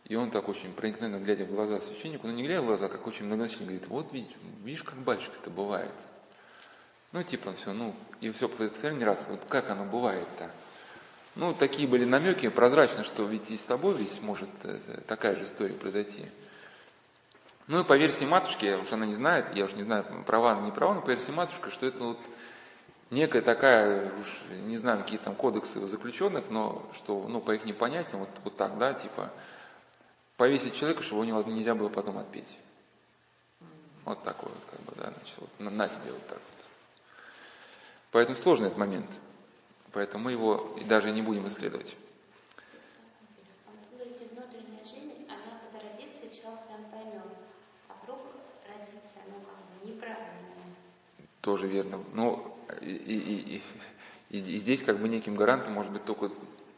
И 0.07 0.17
он 0.17 0.31
так 0.31 0.49
очень 0.49 0.73
проникновенно, 0.73 1.23
глядя 1.23 1.45
в 1.45 1.51
глаза 1.51 1.79
священнику, 1.81 2.27
ну, 2.27 2.33
не 2.33 2.43
глядя 2.43 2.63
в 2.63 2.67
глаза, 2.67 2.89
как 2.89 3.07
очень 3.07 3.27
многозначительно 3.27 3.69
говорит, 3.69 3.89
вот 3.89 4.13
видишь, 4.13 4.33
видишь, 4.63 4.83
как 4.83 4.97
батюшка-то 4.97 5.51
бывает. 5.51 5.93
Ну, 7.13 7.23
типа, 7.23 7.53
все, 7.53 7.73
ну, 7.73 7.95
и 8.21 8.31
все 8.31 8.49
повторял 8.49 8.97
не 8.97 9.05
раз, 9.05 9.27
вот 9.29 9.41
как 9.49 9.71
оно 9.71 9.85
бывает-то. 9.85 10.51
Ну, 11.35 11.53
такие 11.53 11.87
были 11.87 12.05
намеки, 12.05 12.49
прозрачно, 12.49 13.05
что 13.05 13.25
ведь 13.25 13.51
и 13.51 13.57
с 13.57 13.63
тобой 13.63 13.95
ведь 13.97 14.23
может 14.23 14.49
э, 14.63 14.79
такая 15.07 15.37
же 15.37 15.45
история 15.45 15.75
произойти. 15.75 16.27
Ну 17.67 17.81
и 17.81 17.85
по 17.85 17.97
версии 17.97 18.25
матушки, 18.25 18.79
уж 18.81 18.93
она 18.93 19.07
не 19.07 19.15
знает, 19.15 19.55
я 19.55 19.65
уж 19.65 19.73
не 19.73 19.83
знаю, 19.83 20.05
права 20.27 20.53
она 20.53 20.63
не 20.63 20.73
права, 20.73 20.95
но 20.95 21.01
по 21.01 21.11
версии 21.11 21.31
матушки, 21.31 21.71
что 21.71 21.87
это 21.87 22.03
вот 22.03 22.19
некая 23.15 23.41
такая, 23.41 24.13
уж 24.21 24.43
не 24.51 24.77
знаю, 24.77 25.03
какие 25.03 25.19
там 25.19 25.35
кодексы 25.35 25.79
у 25.79 25.87
заключенных, 25.89 26.51
но 26.51 26.83
что, 26.95 27.27
ну, 27.29 27.41
по 27.41 27.55
их 27.55 27.77
понятиям, 27.79 28.21
вот, 28.21 28.29
вот 28.43 28.57
так, 28.57 28.77
да, 28.77 28.93
типа, 28.93 29.31
повесить 30.37 30.75
человека, 30.75 31.03
чтобы 31.03 31.25
его 31.25 31.43
нельзя 31.43 31.75
было 31.75 31.89
потом 31.89 32.19
отпеть. 32.19 32.59
Вот 34.05 34.23
такой 34.23 34.51
вот, 34.51 34.63
как 34.71 34.81
бы, 34.81 34.93
да, 34.97 35.13
значит, 35.17 35.35
вот, 35.39 35.49
на, 35.59 35.71
на 35.71 35.89
тебе 35.89 36.13
вот 36.13 36.27
так 36.27 36.39
вот. 36.39 36.67
Поэтому 38.11 38.37
сложный 38.37 38.67
этот 38.67 38.79
момент. 38.79 39.11
Поэтому 39.93 40.25
мы 40.25 40.33
его 40.33 40.77
даже 40.87 41.11
не 41.13 41.23
будем 41.23 41.49
исследовать. 41.49 41.97
Тоже 51.41 51.67
верно. 51.67 52.03
Но 52.13 52.54
и, 52.81 52.91
и, 52.91 53.19
и, 53.19 53.63
и, 54.31 54.39
и 54.39 54.59
здесь 54.59 54.83
как 54.83 54.99
бы 54.99 55.09
неким 55.09 55.35
гарантом 55.35 55.73
может 55.75 55.93
быть 55.93 56.05
только, 56.05 56.31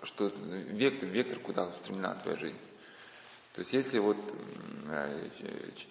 что 0.03 0.27
вектор, 0.27 1.09
вектор, 1.09 1.39
куда 1.39 1.67
устремлена 1.67 2.15
твоя 2.15 2.39
жизнь. 2.39 2.59
То 3.55 3.61
есть 3.61 3.73
если 3.73 3.99
вот 3.99 4.19
э, 4.89 5.29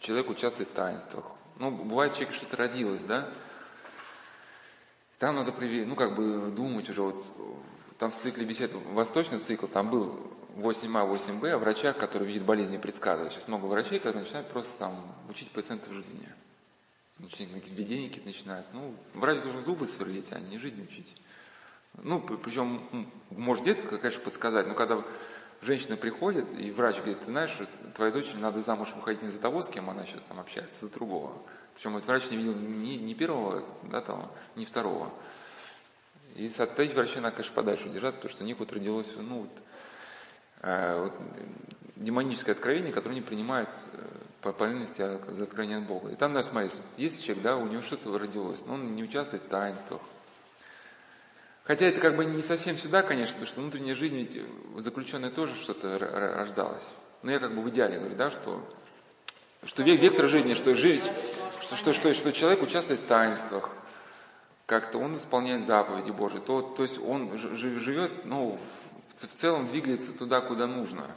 человек 0.02 0.30
участвует 0.30 0.70
в 0.70 0.74
таинствах, 0.74 1.26
ну, 1.58 1.72
бывает 1.72 2.14
человек 2.14 2.36
что-то 2.36 2.58
родилось, 2.58 3.02
да, 3.02 3.32
там 5.18 5.36
надо 5.36 5.52
проверить, 5.52 5.88
ну, 5.88 5.96
как 5.96 6.16
бы 6.16 6.52
думать 6.52 6.90
уже, 6.90 7.02
вот, 7.02 7.26
там 7.98 8.12
в 8.12 8.16
цикле 8.16 8.46
бесед, 8.46 8.74
восточный 8.74 9.40
цикл, 9.40 9.66
там 9.68 9.90
был 9.90 10.32
8А, 10.56 11.10
8Б, 11.10 11.52
о 11.52 11.58
врачах, 11.58 11.98
которые 11.98 12.28
видят 12.28 12.46
болезни 12.46 12.78
предсказывают. 12.78 13.34
Сейчас 13.34 13.48
много 13.48 13.66
врачей, 13.66 14.00
которые 14.00 14.24
начинают 14.24 14.50
просто 14.50 14.78
там 14.78 15.16
учить 15.30 15.52
пациентов 15.52 15.94
жизни. 15.94 16.30
Начинают 17.18 17.64
какие-то 17.64 17.84
какие-то 17.84 18.28
начинаются. 18.28 18.76
Ну, 18.76 18.96
врач 19.14 19.42
должен 19.42 19.64
зубы 19.64 19.88
сверлить, 19.88 20.32
а 20.32 20.40
не 20.40 20.58
жизнь 20.58 20.84
учить. 20.84 21.16
Ну, 21.94 22.20
причем, 22.20 23.10
может 23.30 23.64
детка, 23.64 23.98
конечно, 23.98 24.22
подсказать, 24.22 24.68
но 24.68 24.74
когда 24.74 25.02
женщина 25.62 25.96
приходит, 25.96 26.46
и 26.60 26.72
врач 26.72 26.98
говорит, 26.98 27.20
ты 27.20 27.26
знаешь, 27.26 27.58
твоей 27.96 28.12
дочери 28.12 28.38
надо 28.38 28.62
замуж 28.62 28.90
выходить 28.96 29.24
не 29.24 29.30
за 29.30 29.40
того, 29.40 29.62
с 29.62 29.70
кем 29.70 29.90
она 29.90 30.06
сейчас 30.06 30.24
там 30.24 30.40
общается, 30.40 30.86
за 30.86 30.92
другого. 30.92 31.42
Причем 31.74 31.96
этот 31.96 32.08
врач 32.08 32.30
не 32.30 32.38
видел 32.38 32.56
ни, 32.56 32.96
ни 32.96 33.14
первого, 33.14 33.66
да, 33.84 34.02
там, 34.02 34.32
ни 34.56 34.66
второго. 34.66 35.14
И 36.36 36.52
от 36.58 36.80
этих 36.80 36.96
врачей 36.96 37.22
надо, 37.22 37.38
конечно, 37.38 37.56
подальше 37.56 37.88
держаться, 37.90 38.18
потому 38.18 38.34
что 38.34 38.44
у 38.44 38.48
них 38.48 38.60
вот 38.60 38.72
родилось, 38.74 39.08
ну, 39.16 39.42
вот, 39.42 39.52
вот, 40.62 41.14
демоническое 41.96 42.56
откровение, 42.56 42.92
которое 42.92 43.16
не 43.16 43.22
принимает 43.22 43.70
э, 43.94 43.98
по 44.42 44.52
полности 44.52 45.02
за 45.30 45.44
откровение 45.44 45.78
от 45.78 45.86
Бога. 45.86 46.10
И 46.10 46.16
там 46.16 46.34
надо 46.34 46.48
смотреть, 46.48 46.74
есть 46.98 47.24
человек, 47.24 47.44
да, 47.44 47.58
у 47.58 47.68
него 47.68 47.82
что-то 47.82 48.18
родилось, 48.18 48.60
но 48.66 48.74
он 48.74 48.96
не 48.96 49.04
участвует 49.04 49.44
в 49.44 49.48
таинствах. 49.48 50.02
Хотя 51.64 51.88
это 51.88 52.00
как 52.00 52.16
бы 52.16 52.26
не 52.26 52.44
совсем 52.44 52.78
сюда, 52.78 53.02
конечно, 53.02 53.34
потому 53.34 53.48
что 53.48 53.62
внутренняя 53.62 53.96
жизнь 53.96 54.18
ведь 54.18 54.40
заключенная 54.78 55.32
тоже 55.32 55.56
что-то 55.56 55.98
рождалось. 55.98 56.88
Но 57.24 57.32
я 57.32 57.40
как 57.40 57.56
бы 57.56 57.62
в 57.64 57.70
идеале 57.70 57.98
говорю, 57.98 58.16
да, 58.16 58.30
что, 58.30 58.64
что 59.64 59.82
вектор 59.82 60.28
жизни, 60.30 60.54
что 60.54 60.76
жить, 60.76 61.04
что, 61.62 61.76
что, 61.76 61.94
что, 61.94 62.14
что 62.14 62.32
человек 62.32 62.62
участвует 62.62 63.00
в 63.00 63.08
таинствах, 63.08 63.72
как-то 64.68 65.00
он 65.00 65.18
исполняет 65.18 65.66
заповеди 65.66 66.12
Божьи, 66.12 66.40
то, 66.40 66.62
то 66.62 66.84
есть 66.84 67.00
он 67.00 67.36
живет, 67.36 68.26
ну, 68.26 68.60
в, 69.16 69.34
целом 69.36 69.68
двигается 69.68 70.14
туда, 70.14 70.42
куда 70.42 70.68
нужно. 70.68 71.10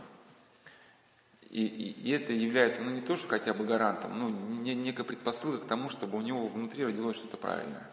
И, 1.50 1.64
и, 1.64 1.90
и 2.02 2.11
это 2.11 2.32
является, 2.32 2.82
ну, 2.82 2.90
не 2.90 3.00
то, 3.00 3.16
что 3.16 3.28
хотя 3.28 3.54
бы 3.54 3.64
гарантом, 3.64 4.18
ну, 4.18 4.28
не, 4.28 4.74
некая 4.74 5.04
предпосылка 5.04 5.64
к 5.64 5.68
тому, 5.68 5.88
чтобы 5.88 6.18
у 6.18 6.20
него 6.20 6.46
внутри 6.48 6.84
родилось 6.84 7.16
что-то 7.16 7.37
правильное. 7.37 7.88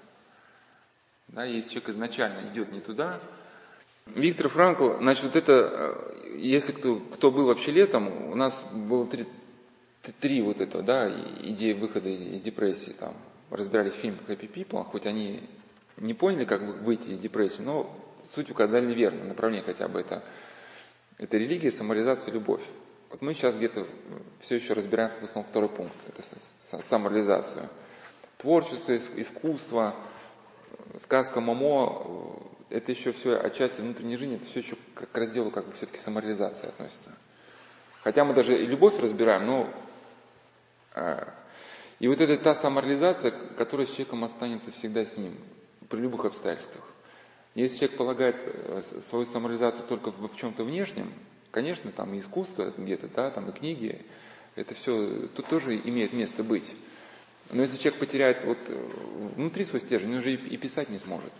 Да, 1.29 1.45
если 1.45 1.69
человек 1.69 1.89
изначально 1.89 2.51
идет 2.51 2.71
не 2.71 2.81
туда. 2.81 3.19
Виктор 4.07 4.49
Франкл, 4.49 4.97
значит, 4.99 5.23
вот 5.23 5.35
это, 5.35 5.53
э, 6.23 6.37
если 6.37 6.73
кто, 6.73 6.97
кто 6.97 7.31
был 7.31 7.47
вообще 7.47 7.71
летом, 7.71 8.29
у 8.29 8.35
нас 8.35 8.63
было 8.71 9.07
три, 9.07 9.25
три 10.19 10.41
вот 10.41 10.59
это, 10.59 10.83
да, 10.83 11.09
идеи 11.41 11.73
выхода 11.73 12.09
из, 12.09 12.21
из 12.21 12.41
депрессии. 12.41 12.91
Там 12.91 13.15
разбирали 13.49 13.89
фильм 13.89 14.17
Happy 14.27 14.51
People, 14.51 14.83
хоть 14.83 15.07
они 15.07 15.41
не 15.97 16.13
поняли, 16.13 16.45
как 16.45 16.61
выйти 16.61 17.09
из 17.09 17.19
депрессии, 17.19 17.61
но 17.61 17.89
суть 18.33 18.49
указали 18.49 18.93
верно, 18.93 19.25
направление 19.25 19.65
хотя 19.65 19.87
бы 19.87 19.99
это, 19.99 20.23
это 21.17 21.37
религия, 21.37 21.71
самореализация, 21.71 22.33
любовь. 22.33 22.63
Вот 23.09 23.21
мы 23.21 23.33
сейчас 23.33 23.55
где-то 23.55 23.87
все 24.41 24.55
еще 24.55 24.73
разбираем 24.73 25.11
в 25.19 25.23
основном 25.23 25.49
второй 25.49 25.69
пункт, 25.69 25.95
это 26.07 26.83
самореализацию. 26.83 27.69
Творчество, 28.37 28.97
искусство, 28.97 29.95
сказка 31.01 31.39
Момо, 31.39 32.41
это 32.69 32.91
еще 32.91 33.11
все 33.11 33.37
отчасти 33.37 33.81
внутренней 33.81 34.17
жизни, 34.17 34.35
это 34.35 34.45
все 34.45 34.59
еще 34.59 34.75
к 34.93 35.15
разделу 35.15 35.51
как 35.51 35.67
бы 35.67 35.73
все-таки 35.73 35.99
самореализации 35.99 36.67
относится. 36.67 37.15
Хотя 38.03 38.25
мы 38.25 38.33
даже 38.33 38.61
и 38.61 38.65
любовь 38.65 38.99
разбираем, 38.99 39.45
но 39.45 39.69
а, 40.93 41.33
и 41.99 42.07
вот 42.07 42.19
это 42.19 42.37
та 42.37 42.55
самореализация, 42.55 43.31
которая 43.57 43.87
с 43.87 43.91
человеком 43.91 44.23
останется 44.23 44.71
всегда 44.71 45.05
с 45.05 45.15
ним, 45.17 45.37
при 45.89 45.99
любых 45.99 46.25
обстоятельствах. 46.25 46.83
Если 47.55 47.77
человек 47.77 47.97
полагает 47.97 48.35
э, 48.37 48.81
свою 48.81 49.25
самореализацию 49.25 49.87
только 49.87 50.11
в, 50.11 50.35
чем-то 50.35 50.65
внешнем, 50.65 51.11
конечно, 51.51 51.89
там 51.91 52.13
и 52.13 52.19
искусство 52.19 52.73
где-то, 52.77 53.07
да, 53.07 53.31
там 53.31 53.49
и 53.49 53.53
книги, 53.53 54.05
это 54.55 54.73
все 54.75 55.27
тут 55.33 55.47
тоже 55.47 55.77
имеет 55.77 56.11
место 56.11 56.43
быть. 56.43 56.69
Но 57.49 57.61
если 57.61 57.77
человек 57.77 57.99
потеряет 57.99 58.43
вот 58.43 58.57
э, 58.67 58.89
внутри 59.37 59.63
свой 59.63 59.79
стержень, 59.79 60.11
он 60.11 60.19
уже 60.19 60.33
и, 60.33 60.35
и 60.35 60.57
писать 60.57 60.89
не 60.89 60.99
сможет. 60.99 61.31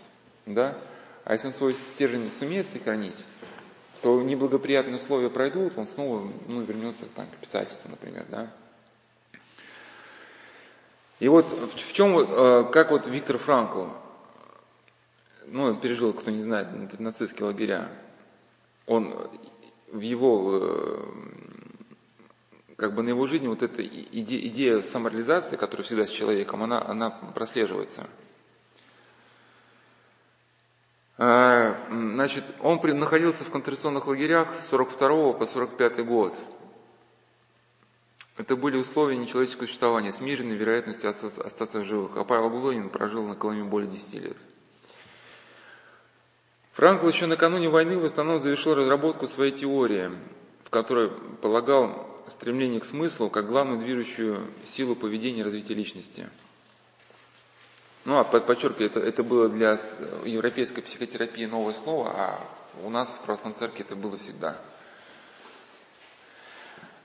Да? 0.46 0.78
А 1.24 1.34
если 1.34 1.48
он 1.48 1.52
свой 1.52 1.74
стержень 1.74 2.30
сумеет 2.38 2.66
сохранить, 2.68 3.16
то 4.00 4.22
неблагоприятные 4.22 4.96
условия 4.96 5.28
пройдут, 5.28 5.76
он 5.76 5.86
снова 5.86 6.32
ну, 6.48 6.62
вернется 6.62 7.04
там, 7.14 7.26
к 7.26 7.36
писательству, 7.36 7.90
например. 7.90 8.24
Да? 8.30 8.50
И 11.20 11.28
вот 11.28 11.44
в 11.46 11.92
чем, 11.92 12.18
э, 12.18 12.70
как 12.72 12.90
вот 12.90 13.06
Виктор 13.06 13.36
Франкл, 13.36 13.88
ну, 15.46 15.76
пережил, 15.76 16.12
кто 16.12 16.30
не 16.30 16.40
знает, 16.40 16.98
нацистские 16.98 17.46
лагеря, 17.46 17.88
он 18.86 19.14
в 19.92 20.00
его 20.00 20.60
э, 20.60 21.04
как 22.76 22.94
бы 22.94 23.02
на 23.02 23.08
его 23.08 23.26
жизни 23.26 23.48
вот 23.48 23.62
эта 23.62 23.84
идея, 23.84 24.48
идея 24.48 24.80
самореализации, 24.82 25.56
которая 25.56 25.84
всегда 25.84 26.06
с 26.06 26.10
человеком, 26.10 26.62
она, 26.62 26.84
она 26.84 27.10
прослеживается. 27.10 28.06
А, 31.18 31.78
значит, 31.88 32.44
он 32.60 32.78
находился 32.98 33.44
в 33.44 33.50
концентрационных 33.50 34.06
лагерях 34.06 34.54
с 34.54 34.68
42 34.68 35.32
по 35.32 35.46
45 35.46 36.04
год. 36.04 36.34
Это 38.36 38.54
были 38.54 38.76
условия 38.76 39.16
нечеловеческого 39.16 39.66
существования 39.66 40.12
с 40.12 40.20
вероятностью 40.20 41.08
остаться 41.08 41.80
в 41.80 41.86
живых. 41.86 42.16
А 42.16 42.24
Павел 42.24 42.50
Булонин 42.50 42.90
прожил 42.90 43.26
на 43.26 43.34
Колыме 43.34 43.64
более 43.64 43.90
10 43.90 44.14
лет. 44.14 44.36
Франкл 46.76 47.08
еще 47.08 47.24
накануне 47.24 47.70
войны 47.70 47.96
в 47.96 48.04
основном 48.04 48.38
завершил 48.38 48.74
разработку 48.74 49.26
своей 49.28 49.50
теории, 49.50 50.10
в 50.62 50.68
которой 50.68 51.08
полагал 51.40 52.06
стремление 52.28 52.80
к 52.80 52.84
смыслу 52.84 53.30
как 53.30 53.46
главную 53.46 53.80
движущую 53.80 54.46
силу 54.66 54.94
поведения 54.94 55.40
и 55.40 55.42
развития 55.42 55.72
личности. 55.72 56.28
Ну, 58.04 58.18
а 58.18 58.24
подчеркиваю, 58.24 58.90
это, 58.90 59.00
это 59.00 59.22
было 59.22 59.48
для 59.48 59.80
европейской 60.26 60.82
психотерапии 60.82 61.46
новое 61.46 61.72
слово, 61.72 62.10
а 62.14 62.40
у 62.84 62.90
нас 62.90 63.08
в 63.08 63.22
Православной 63.22 63.58
Церкви 63.58 63.80
это 63.80 63.96
было 63.96 64.18
всегда. 64.18 64.60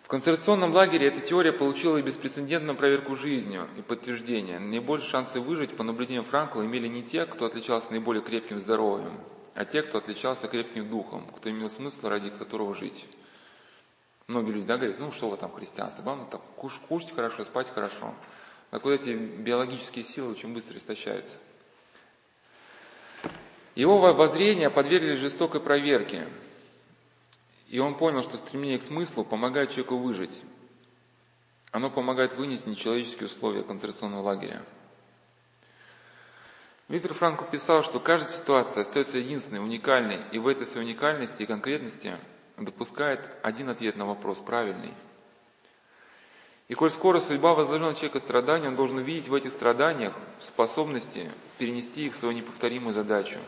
В 0.04 0.10
концентрационном 0.10 0.74
лагере 0.74 1.08
эта 1.08 1.22
теория 1.22 1.54
получила 1.54 1.96
и 1.96 2.02
беспрецедентную 2.02 2.76
проверку 2.76 3.16
жизнью 3.16 3.70
и 3.78 3.82
подтверждение. 3.82 4.60
Наибольшие 4.60 5.10
шансы 5.10 5.40
выжить, 5.40 5.78
по 5.78 5.84
наблюдениям 5.84 6.26
Франкла, 6.26 6.66
имели 6.66 6.90
не 6.90 7.04
те, 7.04 7.26
кто 7.26 7.46
отличался 7.46 7.92
наиболее 7.92 8.22
крепким 8.22 8.60
здоровьем, 8.60 9.18
а 9.54 9.66
те, 9.66 9.82
кто 9.82 9.98
отличался 9.98 10.48
крепким 10.48 10.90
духом, 10.90 11.28
кто 11.36 11.50
имел 11.50 11.70
смысл, 11.70 12.08
ради 12.08 12.30
которого 12.30 12.74
жить. 12.74 13.06
Многие 14.28 14.52
люди 14.52 14.66
да, 14.66 14.78
говорят, 14.78 15.00
ну 15.00 15.12
что 15.12 15.30
вы 15.30 15.38
там, 15.38 15.52
христианство, 15.52 16.04
главное 16.04 16.26
так, 16.28 16.42
куш, 16.56 16.80
кушать 16.88 17.14
хорошо, 17.14 17.44
спать 17.44 17.68
хорошо. 17.70 18.14
Так 18.70 18.86
вот 18.86 18.92
эти 18.92 19.10
биологические 19.10 20.06
силы 20.06 20.32
очень 20.32 20.54
быстро 20.54 20.78
истощаются. 20.78 21.38
Его 23.76 24.00
воззрения 24.00 24.70
подвергли 24.70 25.16
жестокой 25.16 25.60
проверке, 25.60 26.28
и 27.68 27.80
он 27.80 27.98
понял, 27.98 28.22
что 28.22 28.38
стремление 28.38 28.80
к 28.80 28.84
смыслу 28.84 29.24
помогает 29.24 29.72
человеку 29.72 29.98
выжить. 29.98 30.42
Оно 31.72 31.90
помогает 31.90 32.34
вынести 32.36 32.68
нечеловеческие 32.68 33.28
условия 33.28 33.64
концентрационного 33.64 34.24
лагеря. 34.24 34.64
Виктор 36.92 37.14
Франкл 37.14 37.46
писал, 37.46 37.86
что 37.86 38.02
каждая 38.02 38.30
ситуация 38.30 38.82
остается 38.82 39.18
единственной, 39.18 39.60
уникальной, 39.60 40.20
и 40.34 40.40
в 40.40 40.46
этой 40.46 40.68
своей 40.68 40.88
уникальности 40.88 41.44
и 41.44 41.46
конкретности 41.46 42.18
допускает 42.58 43.22
один 43.44 43.70
ответ 43.70 43.96
на 43.96 44.06
вопрос, 44.06 44.40
правильный. 44.40 44.94
И 46.68 46.74
коль 46.74 46.92
скоро 46.92 47.22
судьба 47.22 47.54
возложила 47.54 47.92
на 47.92 47.96
человека 47.96 48.20
страдания, 48.20 48.68
он 48.68 48.76
должен 48.76 48.98
увидеть 48.98 49.30
в 49.30 49.34
этих 49.34 49.54
страданиях 49.54 50.14
способности 50.40 51.32
перенести 51.58 52.08
их 52.08 52.14
в 52.14 52.18
свою 52.18 52.36
неповторимую 52.36 52.94
задачу. 52.94 53.40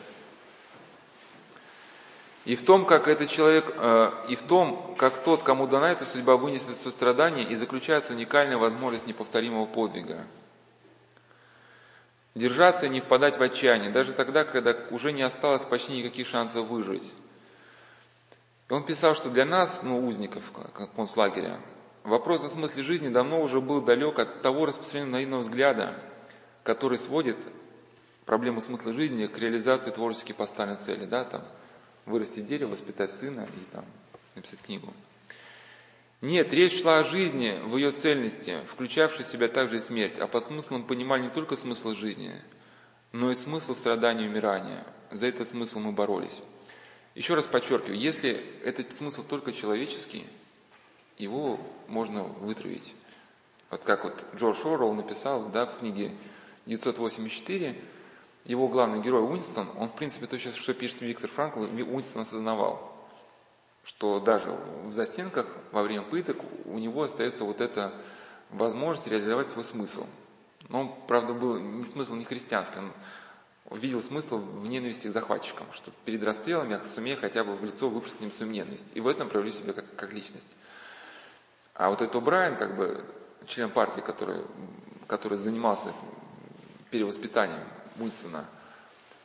И 2.45 2.55
в 2.55 2.63
том, 2.63 2.85
как 2.85 3.09
этот 3.09 3.29
человек, 3.29 3.73
э, 3.75 4.11
и 4.29 4.37
в 4.37 4.43
том, 4.43 4.95
как 4.97 5.21
тот, 5.21 5.43
кому 5.43 5.67
дана 5.67 5.91
эта 5.91 6.05
судьба, 6.05 6.37
вынесет 6.37 6.77
сострадание, 6.77 7.45
и 7.45 7.55
заключается 7.55 8.13
уникальная 8.13 8.57
возможность 8.57 9.05
неповторимого 9.05 9.65
подвига– 9.65 10.25
Держаться 12.35 12.87
и 12.87 12.89
не 12.89 12.99
впадать 12.99 13.37
в 13.37 13.41
отчаяние, 13.43 13.91
даже 13.91 14.13
тогда, 14.13 14.43
когда 14.43 14.75
уже 14.89 15.11
не 15.11 15.21
осталось 15.21 15.65
почти 15.65 15.93
никаких 15.93 16.27
шансов 16.27 16.67
выжить. 16.67 17.13
И 18.69 18.73
он 18.73 18.83
писал, 18.85 19.13
что 19.13 19.29
для 19.29 19.45
нас, 19.45 19.83
ну, 19.83 20.07
узников 20.07 20.43
концлагеря, 20.95 21.59
вопрос 22.03 22.43
о 22.43 22.49
смысле 22.49 22.81
жизни 22.83 23.09
давно 23.09 23.41
уже 23.41 23.61
был 23.61 23.81
далек 23.81 24.17
от 24.17 24.41
того 24.41 24.65
распространенного 24.65 25.13
наивного 25.13 25.41
взгляда, 25.41 25.93
который 26.63 26.97
сводит 26.97 27.37
проблему 28.25 28.61
смысла 28.61 28.93
жизни 28.93 29.27
к 29.27 29.37
реализации 29.37 29.91
творчески 29.91 30.31
поставленной 30.31 30.79
цели, 30.79 31.05
да, 31.05 31.25
там, 31.25 31.43
вырастить 32.05 32.47
дерево, 32.47 32.71
воспитать 32.71 33.13
сына 33.13 33.47
и 33.55 33.71
там 33.71 33.85
написать 34.33 34.61
книгу. 34.61 34.91
Нет, 36.23 36.53
речь 36.53 36.79
шла 36.79 36.99
о 36.99 37.03
жизни 37.03 37.59
в 37.65 37.75
ее 37.75 37.91
цельности, 37.91 38.61
включавшей 38.71 39.25
в 39.25 39.27
себя 39.27 39.49
также 39.49 39.75
и 39.75 39.79
смерть, 39.81 40.17
а 40.19 40.25
под 40.25 40.47
смыслом 40.47 40.85
понимали 40.85 41.23
не 41.23 41.29
только 41.29 41.57
смысл 41.57 41.95
жизни, 41.95 42.41
но 43.11 43.29
и 43.29 43.35
смысл 43.35 43.75
страдания 43.75 44.23
и 44.23 44.29
умирания. 44.29 44.87
За 45.11 45.27
этот 45.27 45.49
смысл 45.49 45.79
мы 45.79 45.91
боролись. 45.91 46.39
Еще 47.13 47.33
раз 47.33 47.43
подчеркиваю, 47.43 47.99
если 47.99 48.41
этот 48.63 48.93
смысл 48.93 49.25
только 49.25 49.51
человеческий, 49.51 50.25
его 51.17 51.59
можно 51.89 52.23
вытравить. 52.23 52.95
Вот 53.69 53.83
как 53.83 54.05
вот 54.05 54.23
Джордж 54.37 54.65
Орвелл 54.65 54.93
написал 54.93 55.49
да, 55.49 55.65
в 55.65 55.79
книге 55.79 56.15
984, 56.67 57.77
его 58.45 58.69
главный 58.69 59.01
герой 59.01 59.29
Уинстон, 59.29 59.67
он 59.77 59.89
в 59.89 59.95
принципе 59.95 60.27
то, 60.27 60.39
что 60.39 60.73
пишет 60.73 61.01
Виктор 61.01 61.29
Франкл, 61.29 61.63
Уинстон 61.63 62.21
осознавал 62.21 62.92
что 63.83 64.19
даже 64.19 64.51
в 64.85 64.93
застенках 64.93 65.45
во 65.71 65.83
время 65.83 66.03
пыток 66.03 66.37
у 66.65 66.77
него 66.77 67.03
остается 67.03 67.43
вот 67.43 67.61
эта 67.61 67.93
возможность 68.49 69.07
реализовать 69.07 69.49
свой 69.49 69.65
смысл. 69.65 70.05
Но 70.69 70.81
он, 70.81 70.95
правда, 71.07 71.33
был 71.33 71.59
не 71.59 71.83
смысл 71.83 72.15
не 72.15 72.23
христианский, 72.23 72.79
он 73.69 73.79
видел 73.79 74.01
смысл 74.01 74.37
в 74.37 74.67
ненависти 74.67 75.07
к 75.07 75.13
захватчикам, 75.13 75.67
что 75.73 75.91
перед 76.05 76.23
расстрелом 76.23 76.69
я 76.69 76.81
сумею 76.95 77.19
хотя 77.19 77.43
бы 77.43 77.55
в 77.55 77.63
лицо 77.63 77.89
выпустить 77.89 78.21
им 78.21 78.31
свою 78.31 78.51
ненависть. 78.51 78.85
И 78.93 79.01
в 79.01 79.07
этом 79.07 79.29
проявлю 79.29 79.51
себя 79.51 79.73
как, 79.73 79.85
как 79.95 80.13
личность. 80.13 80.47
А 81.73 81.89
вот 81.89 82.01
этот 82.01 82.21
Брайан, 82.21 82.55
как 82.57 82.75
бы 82.75 83.03
член 83.47 83.69
партии, 83.71 84.01
который, 84.01 84.41
который 85.07 85.37
занимался 85.37 85.93
перевоспитанием 86.91 87.63
Уинстона, 87.99 88.45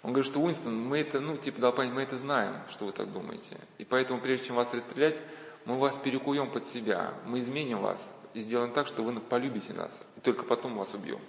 он 0.03 0.13
говорит, 0.13 0.31
что 0.31 0.41
Уинстон, 0.41 0.79
мы 0.79 0.99
это, 0.99 1.21
ну, 1.21 1.37
типа, 1.37 1.73
понять, 1.73 1.93
мы 1.93 2.03
это 2.03 2.17
знаем, 2.17 2.55
что 2.71 2.87
вы 2.87 2.93
так 2.93 3.13
думаете. 3.13 3.59
И 3.79 3.85
поэтому, 3.85 4.21
прежде 4.21 4.47
чем 4.47 4.57
вас 4.57 4.73
расстрелять, 4.73 5.21
мы 5.65 5.79
вас 5.79 5.97
перекуем 5.97 6.51
под 6.51 6.65
себя, 6.65 7.15
мы 7.27 7.41
изменим 7.41 7.81
вас 7.81 8.15
и 8.35 8.41
сделаем 8.41 8.73
так, 8.73 8.87
что 8.87 9.03
вы 9.03 9.19
полюбите 9.21 9.73
нас, 9.73 10.03
и 10.17 10.21
только 10.21 10.45
потом 10.45 10.77
вас 10.77 10.95
убьем. 10.95 11.21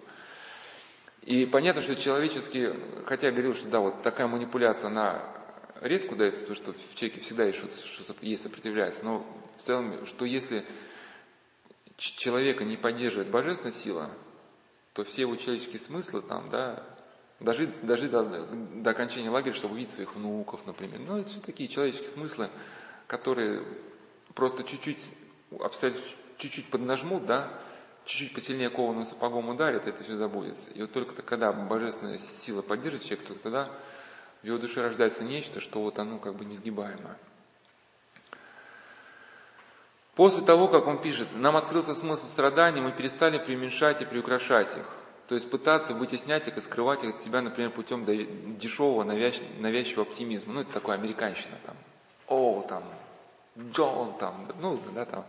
И 1.23 1.45
понятно, 1.45 1.82
что 1.82 1.95
человечески, 1.95 2.73
хотя 3.05 3.27
я 3.27 3.34
говорил, 3.34 3.53
что 3.53 3.67
да, 3.67 3.79
вот 3.79 4.01
такая 4.03 4.27
манипуляция, 4.27 4.88
она 4.88 5.21
редко 5.82 6.15
дается, 6.15 6.41
потому 6.41 6.55
что 6.55 6.73
в 6.73 6.95
человеке 6.95 7.21
всегда 7.21 7.45
есть 7.45 7.60
что 7.60 8.15
есть 8.21 8.43
сопротивляется, 8.43 9.03
но 9.03 9.25
в 9.58 9.62
целом, 9.62 10.05
что 10.05 10.25
если 10.25 10.65
человека 11.97 12.63
не 12.63 12.77
поддерживает 12.77 13.29
божественная 13.29 13.73
сила, 13.73 14.12
то 14.93 15.03
все 15.03 15.21
его 15.23 15.36
человеческие 15.36 15.79
смыслы 15.79 16.21
там, 16.21 16.49
да, 16.49 16.84
дожить, 17.39 17.69
дожить 17.86 18.12
до, 18.12 18.23
до 18.23 18.89
окончания 18.89 19.30
лагеря, 19.30 19.54
чтобы 19.54 19.75
увидеть 19.75 19.93
своих 19.93 20.15
внуков, 20.15 20.65
например. 20.65 20.99
Ну, 20.99 21.17
это 21.17 21.30
все 21.30 21.39
такие 21.39 21.69
человеческие 21.69 22.10
смыслы, 22.10 22.49
которые 23.08 23.63
просто 24.34 24.63
чуть-чуть 24.63 25.04
обстоятельства 25.60 26.17
чуть-чуть 26.38 26.69
поднажмут, 26.69 27.25
да, 27.25 27.52
чуть-чуть 28.06 28.34
посильнее 28.34 28.69
кованым 28.69 29.06
сапогом 29.06 29.49
ударят, 29.49 29.88
это 29.88 30.04
все 30.04 30.17
забудется. 30.17 30.71
И 30.71 30.82
вот 30.82 30.91
только 30.91 31.21
когда 31.21 31.52
божественная 31.52 32.17
сила 32.17 32.62
поддержит 32.62 33.04
человека, 33.04 33.28
только 33.28 33.43
тогда 33.43 33.69
в 34.41 34.45
его 34.45 34.58
душе 34.58 34.82
рождается 34.82 35.23
нечто, 35.23 35.60
что 35.60 35.82
вот 35.82 35.99
оно 35.99 36.17
как 36.17 36.36
бы 36.36 36.45
несгибаемое. 36.45 37.17
После 40.15 40.43
того, 40.43 40.67
как 40.67 40.88
он 40.88 41.02
пишет, 41.02 41.30
нам 41.36 41.56
открылся 41.56 41.93
смысл 41.93 42.25
страданий, 42.25 42.82
мы 42.82 42.91
перестали 42.91 43.38
преуменьшать 43.38 44.02
и 44.02 44.06
приукрашать 44.06 44.75
их. 44.75 44.86
То 45.29 45.35
есть 45.35 45.47
пытаться 45.47 45.93
вытеснять 45.93 46.47
их 46.47 46.57
и 46.57 46.61
скрывать 46.61 47.03
их 47.03 47.11
от 47.11 47.19
себя, 47.19 47.41
например, 47.41 47.69
путем 47.69 48.03
дешевого 48.57 49.03
навязчивого 49.03 50.01
оптимизма. 50.01 50.53
Ну, 50.53 50.61
это 50.61 50.73
такое 50.73 50.95
американщина 50.95 51.53
там. 51.67 51.75
О, 52.27 52.65
там, 52.67 52.83
Джон 53.55 54.17
там, 54.17 54.47
ну, 54.59 54.79
да, 54.95 55.05
там. 55.05 55.25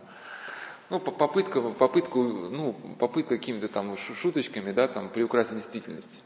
Ну, 0.89 0.99
попытка, 0.99 1.61
попытку, 1.61 2.23
ну, 2.23 2.73
попытка 2.97 3.37
какими-то 3.37 3.67
там 3.67 3.95
шуточками, 3.95 4.71
да, 4.71 4.87
там, 4.87 5.09
приукрасить 5.09 5.53
действительность. 5.53 6.23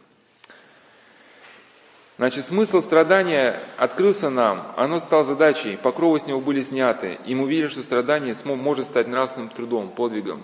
Значит, 2.18 2.46
смысл 2.46 2.80
страдания 2.80 3.60
открылся 3.76 4.30
нам, 4.30 4.74
оно 4.78 5.00
стало 5.00 5.26
задачей, 5.26 5.76
покровы 5.76 6.22
с 6.22 6.26
него 6.26 6.40
были 6.40 6.62
сняты, 6.62 7.20
и 7.26 7.36
мы 7.36 7.44
увидели, 7.44 7.68
что 7.68 7.84
страдание 7.84 8.38
может 8.46 8.88
стать 8.88 9.08
нравственным 9.08 9.50
трудом, 9.50 9.90
подвигом. 9.92 10.42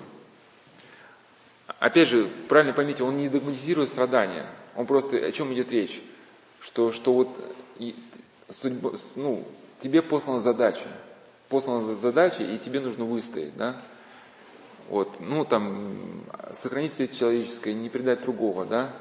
Опять 1.82 2.10
же, 2.10 2.30
правильно 2.48 2.74
поймите, 2.74 3.02
он 3.02 3.18
не 3.18 3.28
догматизирует 3.28 3.90
страдания. 3.90 4.46
Он 4.76 4.86
просто, 4.86 5.18
о 5.18 5.32
чем 5.32 5.52
идет 5.52 5.72
речь? 5.72 6.00
Что, 6.60 6.92
что 6.92 7.12
вот 7.12 7.30
и, 7.80 7.96
судьба, 8.62 8.92
ну, 9.16 9.44
тебе 9.82 10.04
послана 10.04 10.42
задача. 10.42 10.86
Послана 11.50 11.96
задача, 11.96 12.44
и 12.44 12.60
тебе 12.60 12.82
нужно 12.82 13.06
выстоять, 13.06 13.58
да? 13.58 13.82
Вот, 14.90 15.20
ну, 15.20 15.44
там, 15.44 16.24
сохранить 16.54 16.94
все 16.94 17.08
человеческое, 17.08 17.74
не 17.74 17.90
предать 17.90 18.22
другого, 18.22 18.64
да? 18.68 18.94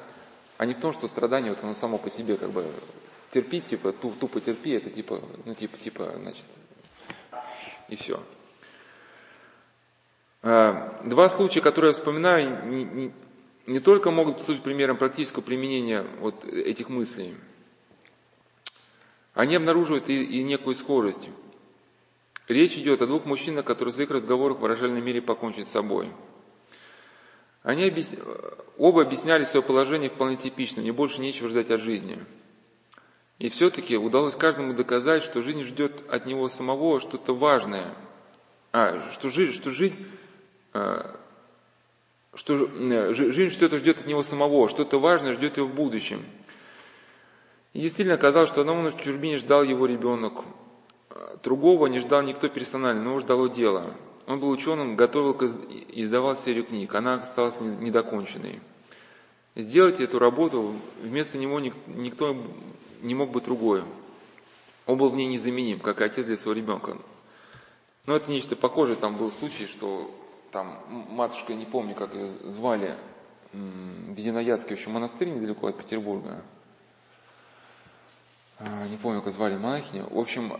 А 0.57 0.65
не 0.65 0.73
в 0.73 0.79
том, 0.79 0.95
что 0.95 1.07
страдание, 1.07 1.53
вот 1.53 1.63
оно 1.63 1.75
само 1.75 1.99
по 1.99 2.09
себе, 2.09 2.39
как 2.39 2.49
бы, 2.49 2.65
терпеть, 3.31 3.67
типа, 3.67 3.93
тупо 3.93 4.41
терпи, 4.41 4.71
это 4.71 4.89
типа, 4.89 5.21
ну, 5.45 5.53
типа, 5.53 5.77
типа, 5.77 6.15
значит, 6.17 6.47
и 7.89 7.97
все. 7.97 8.23
А, 10.43 11.01
два 11.05 11.29
случая, 11.29 11.61
которые 11.61 11.91
я 11.91 11.93
вспоминаю, 11.93 13.13
не, 13.67 13.81
только 13.81 14.11
могут 14.11 14.39
послужить 14.39 14.63
примером 14.63 14.97
практического 14.97 15.43
применения 15.43 16.07
вот 16.21 16.45
этих 16.45 16.89
мыслей, 16.89 17.35
они 19.35 19.57
обнаруживают 19.57 20.09
и, 20.09 20.25
и 20.25 20.43
некую 20.43 20.75
схожесть. 20.77 21.29
Речь 22.49 22.77
идет 22.77 23.01
о 23.03 23.07
двух 23.07 23.27
мужчинах, 23.27 23.65
которые 23.65 23.93
в 23.93 23.95
своих 23.95 24.11
разговорах 24.11 24.59
выражали 24.59 24.91
намерение 24.91 25.23
покончить 25.23 25.69
с 25.69 25.73
собой. 25.73 26.11
Они 27.63 27.85
объяс... 27.85 28.11
оба 28.79 29.03
объясняли 29.03 29.45
свое 29.45 29.65
положение 29.65 30.11
вполне 30.11 30.37
типично, 30.37 30.81
не 30.81 30.91
больше 30.91 31.21
нечего 31.21 31.49
ждать 31.49 31.71
от 31.71 31.81
жизни. 31.81 32.19
И 33.39 33.51
все-таки 33.51 33.97
удалось 33.97 34.35
каждому 34.35 34.75
доказать, 34.75 35.23
что 35.23 35.43
жизнь 35.43 35.63
ждет 35.63 36.03
от 36.11 36.27
него 36.27 36.49
самого 36.49 36.99
что-то 37.01 37.35
важное, 37.35 37.95
а, 38.73 39.11
что, 39.13 39.31
жизнь, 39.31 39.53
что 39.53 39.71
жизнь 39.71 39.97
что 40.73 42.67
жизнь 43.15 43.51
что-то 43.51 43.79
ждет 43.79 44.01
от 44.01 44.07
него 44.07 44.23
самого, 44.23 44.69
что-то 44.69 44.99
важное 44.99 45.33
ждет 45.33 45.57
его 45.57 45.67
в 45.67 45.75
будущем. 45.75 46.25
И 47.73 47.81
действительно 47.81 48.15
оказалось, 48.15 48.49
что 48.49 48.61
одного 48.63 48.91
в 48.91 49.01
чужбине 49.01 49.39
ждал 49.39 49.63
его 49.63 49.87
ребенок, 49.87 50.45
другого 51.43 51.87
не 51.87 51.99
ждал 51.99 52.23
никто 52.23 52.49
персонально, 52.49 53.03
но 53.03 53.11
его 53.11 53.21
ждало 53.21 53.49
дело. 53.49 53.95
Он 54.27 54.39
был 54.39 54.51
ученым, 54.51 54.97
готовил 54.97 55.33
и 55.33 56.03
издавал 56.03 56.37
серию 56.37 56.65
книг, 56.65 56.95
она 56.95 57.15
осталась 57.15 57.55
недоконченной. 57.61 58.61
Сделать 59.57 60.01
эту 60.01 60.21
работу 60.21 60.77
вместо 61.03 61.37
него 61.37 61.59
никто 61.59 62.37
не 63.03 63.15
мог 63.15 63.31
бы 63.33 63.41
другой. 63.41 63.83
Он 64.87 64.97
был 64.97 65.09
в 65.11 65.17
ней 65.17 65.27
незаменим, 65.27 65.81
как 65.81 66.01
и 66.01 66.05
отец 66.05 66.25
для 66.27 66.37
своего 66.37 66.61
ребенка. 66.61 66.97
Но 68.07 68.15
это 68.17 68.31
нечто 68.31 68.55
похожее. 68.57 68.97
Там 68.97 69.17
был 69.17 69.31
случай, 69.31 69.67
что 69.67 70.11
там 70.53 70.81
матушка, 70.89 71.55
не 71.55 71.67
помню, 71.67 71.95
как 71.95 72.15
ее 72.15 72.29
звали, 72.51 72.97
в 73.53 74.17
Единоядский 74.17 74.77
еще 74.77 74.91
монастырь 74.91 75.31
недалеко 75.31 75.69
от 75.69 75.77
Петербурга. 75.77 76.45
А, 78.59 78.87
не 78.87 78.97
помню, 78.97 79.23
как 79.23 79.33
звали 79.33 79.57
монахиню. 79.57 80.07
В 80.11 80.19
общем, 80.19 80.53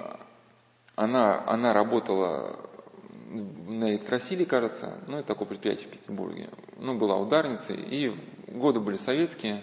она, 0.97 1.45
она 1.47 1.73
работала 1.73 2.71
на 3.31 3.91
электросиле, 3.91 4.45
кажется, 4.45 4.99
ну, 5.07 5.19
это 5.19 5.29
такое 5.29 5.47
предприятие 5.47 5.87
в 5.87 5.91
Петербурге. 5.91 6.51
Ну, 6.79 6.99
была 6.99 7.17
ударницей, 7.17 7.77
и 7.77 8.17
годы 8.49 8.81
были 8.81 8.97
советские, 8.97 9.63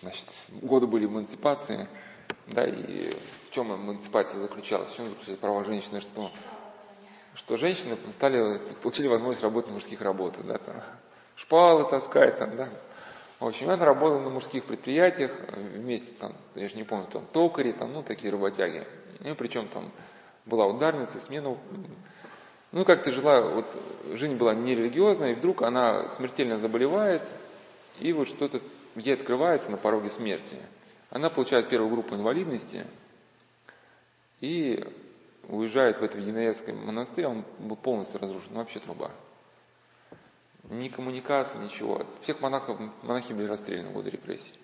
значит, 0.00 0.26
годы 0.62 0.86
были 0.86 1.06
эмансипации, 1.06 1.88
да, 2.46 2.64
и 2.64 3.10
в 3.46 3.50
чем 3.50 3.74
эмансипация 3.74 4.40
заключалась? 4.40 4.90
В 4.92 4.96
чем 4.96 5.10
заключалась 5.10 5.40
права 5.40 5.64
женщины, 5.64 6.00
что, 6.00 6.30
что 7.36 7.56
женщины 7.56 7.96
стали, 8.12 8.58
получили 8.82 9.06
возможность 9.06 9.42
работать 9.42 9.68
на 9.68 9.74
мужских 9.74 10.00
работах, 10.00 10.44
да, 10.46 10.58
там, 10.58 10.82
шпалы 11.36 11.88
таскать, 11.88 12.38
там, 12.38 12.56
да. 12.56 12.68
В 13.38 13.46
общем, 13.46 13.68
она 13.68 13.84
работала 13.84 14.20
на 14.20 14.30
мужских 14.30 14.64
предприятиях 14.64 15.30
вместе, 15.52 16.10
там, 16.18 16.32
я 16.54 16.68
же 16.68 16.76
не 16.76 16.84
помню, 16.84 17.06
там, 17.06 17.26
токари, 17.32 17.72
там, 17.72 17.92
ну, 17.92 18.02
такие 18.02 18.32
работяги. 18.32 18.86
И 19.20 19.32
причем 19.34 19.68
там 19.68 19.92
была 20.46 20.66
ударница, 20.66 21.20
смену 21.20 21.58
ну, 22.72 22.84
как-то 22.84 23.12
жила, 23.12 23.42
вот 23.42 23.66
жизнь 24.12 24.36
была 24.36 24.54
нерелигиозная, 24.54 25.32
и 25.32 25.34
вдруг 25.34 25.62
она 25.62 26.08
смертельно 26.10 26.58
заболевает, 26.58 27.22
и 28.00 28.12
вот 28.12 28.28
что-то 28.28 28.60
ей 28.96 29.14
открывается 29.14 29.70
на 29.70 29.76
пороге 29.76 30.10
смерти. 30.10 30.56
Она 31.10 31.30
получает 31.30 31.68
первую 31.68 31.90
группу 31.90 32.14
инвалидности 32.14 32.86
и 34.40 34.84
уезжает 35.48 35.98
в 35.98 36.02
этот 36.02 36.20
Единоядский 36.20 36.72
монастырь, 36.72 37.26
он 37.26 37.44
был 37.58 37.76
полностью 37.76 38.20
разрушен, 38.20 38.48
ну, 38.50 38.58
вообще 38.60 38.80
труба. 38.80 39.10
Ни 40.64 40.88
коммуникации, 40.88 41.58
ничего. 41.58 42.04
Всех 42.22 42.40
монахов, 42.40 42.78
монахи 43.02 43.32
были 43.32 43.46
расстреляны 43.46 43.90
в 43.90 43.92
годы 43.92 44.10
репрессий. 44.10 44.54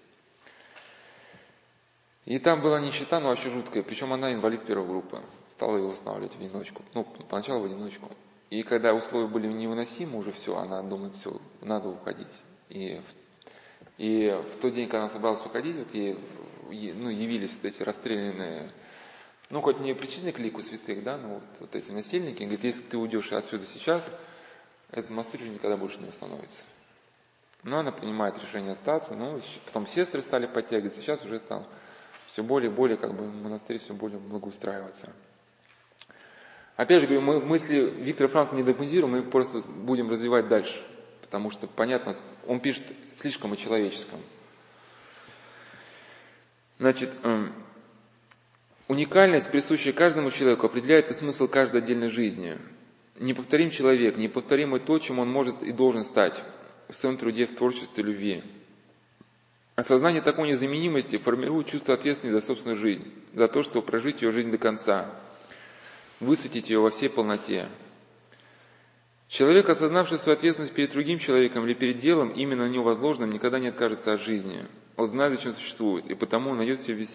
И 2.24 2.38
там 2.38 2.60
была 2.60 2.80
нищета, 2.80 3.20
но 3.20 3.28
вообще 3.28 3.50
жуткая, 3.50 3.82
причем 3.82 4.12
она 4.12 4.32
инвалид 4.32 4.64
первой 4.64 4.86
группы 4.86 5.22
стала 5.50 5.76
его 5.76 5.88
восстанавливать 5.88 6.34
в 6.34 6.40
одиночку. 6.40 6.82
Ну, 6.94 7.04
поначалу 7.04 7.62
в 7.62 7.64
одиночку. 7.64 8.10
И 8.50 8.62
когда 8.62 8.94
условия 8.94 9.28
были 9.28 9.46
невыносимы, 9.46 10.18
уже 10.18 10.32
все, 10.32 10.56
она 10.56 10.82
думает, 10.82 11.14
все, 11.14 11.40
надо 11.62 11.88
уходить. 11.88 12.42
И, 12.68 13.00
и 13.98 14.42
в 14.52 14.60
тот 14.60 14.74
день, 14.74 14.86
когда 14.86 15.04
она 15.04 15.08
собралась 15.08 15.44
уходить, 15.44 15.76
вот 15.76 15.94
ей, 15.94 16.18
ну, 16.94 17.08
явились 17.08 17.56
вот 17.56 17.64
эти 17.64 17.82
расстрелянные, 17.82 18.70
ну, 19.52 19.60
хоть 19.60 19.80
не 19.80 19.94
причастны 19.94 20.32
к 20.32 20.38
лику 20.38 20.62
святых, 20.62 21.04
да, 21.04 21.18
но 21.18 21.34
вот, 21.34 21.42
вот 21.60 21.76
эти 21.76 21.90
насильники, 21.90 22.42
говорит, 22.42 22.64
если 22.64 22.80
ты 22.80 22.96
уйдешь 22.96 23.30
отсюда 23.32 23.66
сейчас, 23.66 24.10
этот 24.90 25.10
монастырь 25.10 25.42
уже 25.42 25.50
никогда 25.50 25.76
больше 25.76 25.98
не 25.98 26.06
восстановится. 26.06 26.64
Но 27.62 27.78
она 27.78 27.92
принимает 27.92 28.34
решение 28.42 28.72
остаться, 28.72 29.14
но 29.14 29.38
потом 29.66 29.86
сестры 29.86 30.22
стали 30.22 30.46
подтягиваться, 30.46 31.02
сейчас 31.02 31.22
уже 31.22 31.38
стал 31.38 31.66
все 32.26 32.42
более 32.42 32.70
и 32.70 32.74
более, 32.74 32.96
как 32.96 33.12
бы 33.12 33.26
монастырь 33.26 33.78
все 33.78 33.92
более 33.92 34.18
благоустраиваться. 34.18 35.12
Опять 36.76 37.02
же 37.02 37.06
говорю, 37.06 37.20
мы 37.20 37.40
мысли 37.40 37.76
Виктора 37.76 38.30
Франкла 38.30 38.56
не 38.56 38.62
документируем, 38.62 39.12
мы 39.12 39.20
просто 39.20 39.60
будем 39.60 40.08
развивать 40.08 40.48
дальше. 40.48 40.82
Потому 41.20 41.50
что, 41.50 41.66
понятно, 41.66 42.16
он 42.46 42.58
пишет 42.60 42.84
слишком 43.12 43.52
о 43.52 43.56
человеческом. 43.58 44.20
Значит, 46.78 47.12
эм, 47.22 47.52
уникальность, 48.88 49.50
присущая 49.50 49.92
каждому 49.92 50.30
человеку, 50.30 50.66
определяет 50.66 51.10
и 51.10 51.14
смысл 51.14 51.48
каждой 51.48 51.80
отдельной 51.80 52.08
жизни. 52.08 52.58
Неповторим 53.18 53.70
человек, 53.70 54.16
неповторимый 54.16 54.80
то, 54.80 54.98
чем 54.98 55.18
он 55.18 55.30
может 55.30 55.62
и 55.62 55.72
должен 55.72 56.04
стать 56.04 56.42
в 56.88 56.94
своем 56.94 57.18
труде, 57.18 57.46
в 57.46 57.54
творчестве, 57.54 58.02
любви. 58.02 58.42
Осознание 59.74 60.22
такой 60.22 60.48
незаменимости 60.48 61.16
формирует 61.18 61.68
чувство 61.68 61.94
ответственности 61.94 62.40
за 62.40 62.46
собственную 62.46 62.78
жизнь, 62.78 63.10
за 63.34 63.48
то, 63.48 63.62
чтобы 63.62 63.86
прожить 63.86 64.22
ее 64.22 64.32
жизнь 64.32 64.50
до 64.50 64.58
конца– 64.58 65.10
высветить 66.22 66.70
ее 66.70 66.80
во 66.80 66.90
всей 66.90 67.10
полноте. 67.10 67.68
Человек, 69.28 69.68
осознавший 69.68 70.18
свою 70.18 70.36
ответственность 70.36 70.74
перед 70.74 70.92
другим 70.92 71.18
человеком 71.18 71.64
или 71.64 71.74
перед 71.74 71.98
делом, 71.98 72.30
именно 72.30 72.66
на 72.66 72.70
него 72.70 72.84
возложенным, 72.84 73.32
никогда 73.32 73.58
не 73.58 73.68
откажется 73.68 74.12
от 74.12 74.20
жизни. 74.20 74.66
Он 74.96 75.08
знает, 75.08 75.34
зачем 75.34 75.54
существует, 75.54 76.10
и 76.10 76.14
потому 76.14 76.50
он 76.50 76.58
найдет 76.58 76.78
в 76.78 76.84
себе 76.84 76.96
силы 76.96 77.06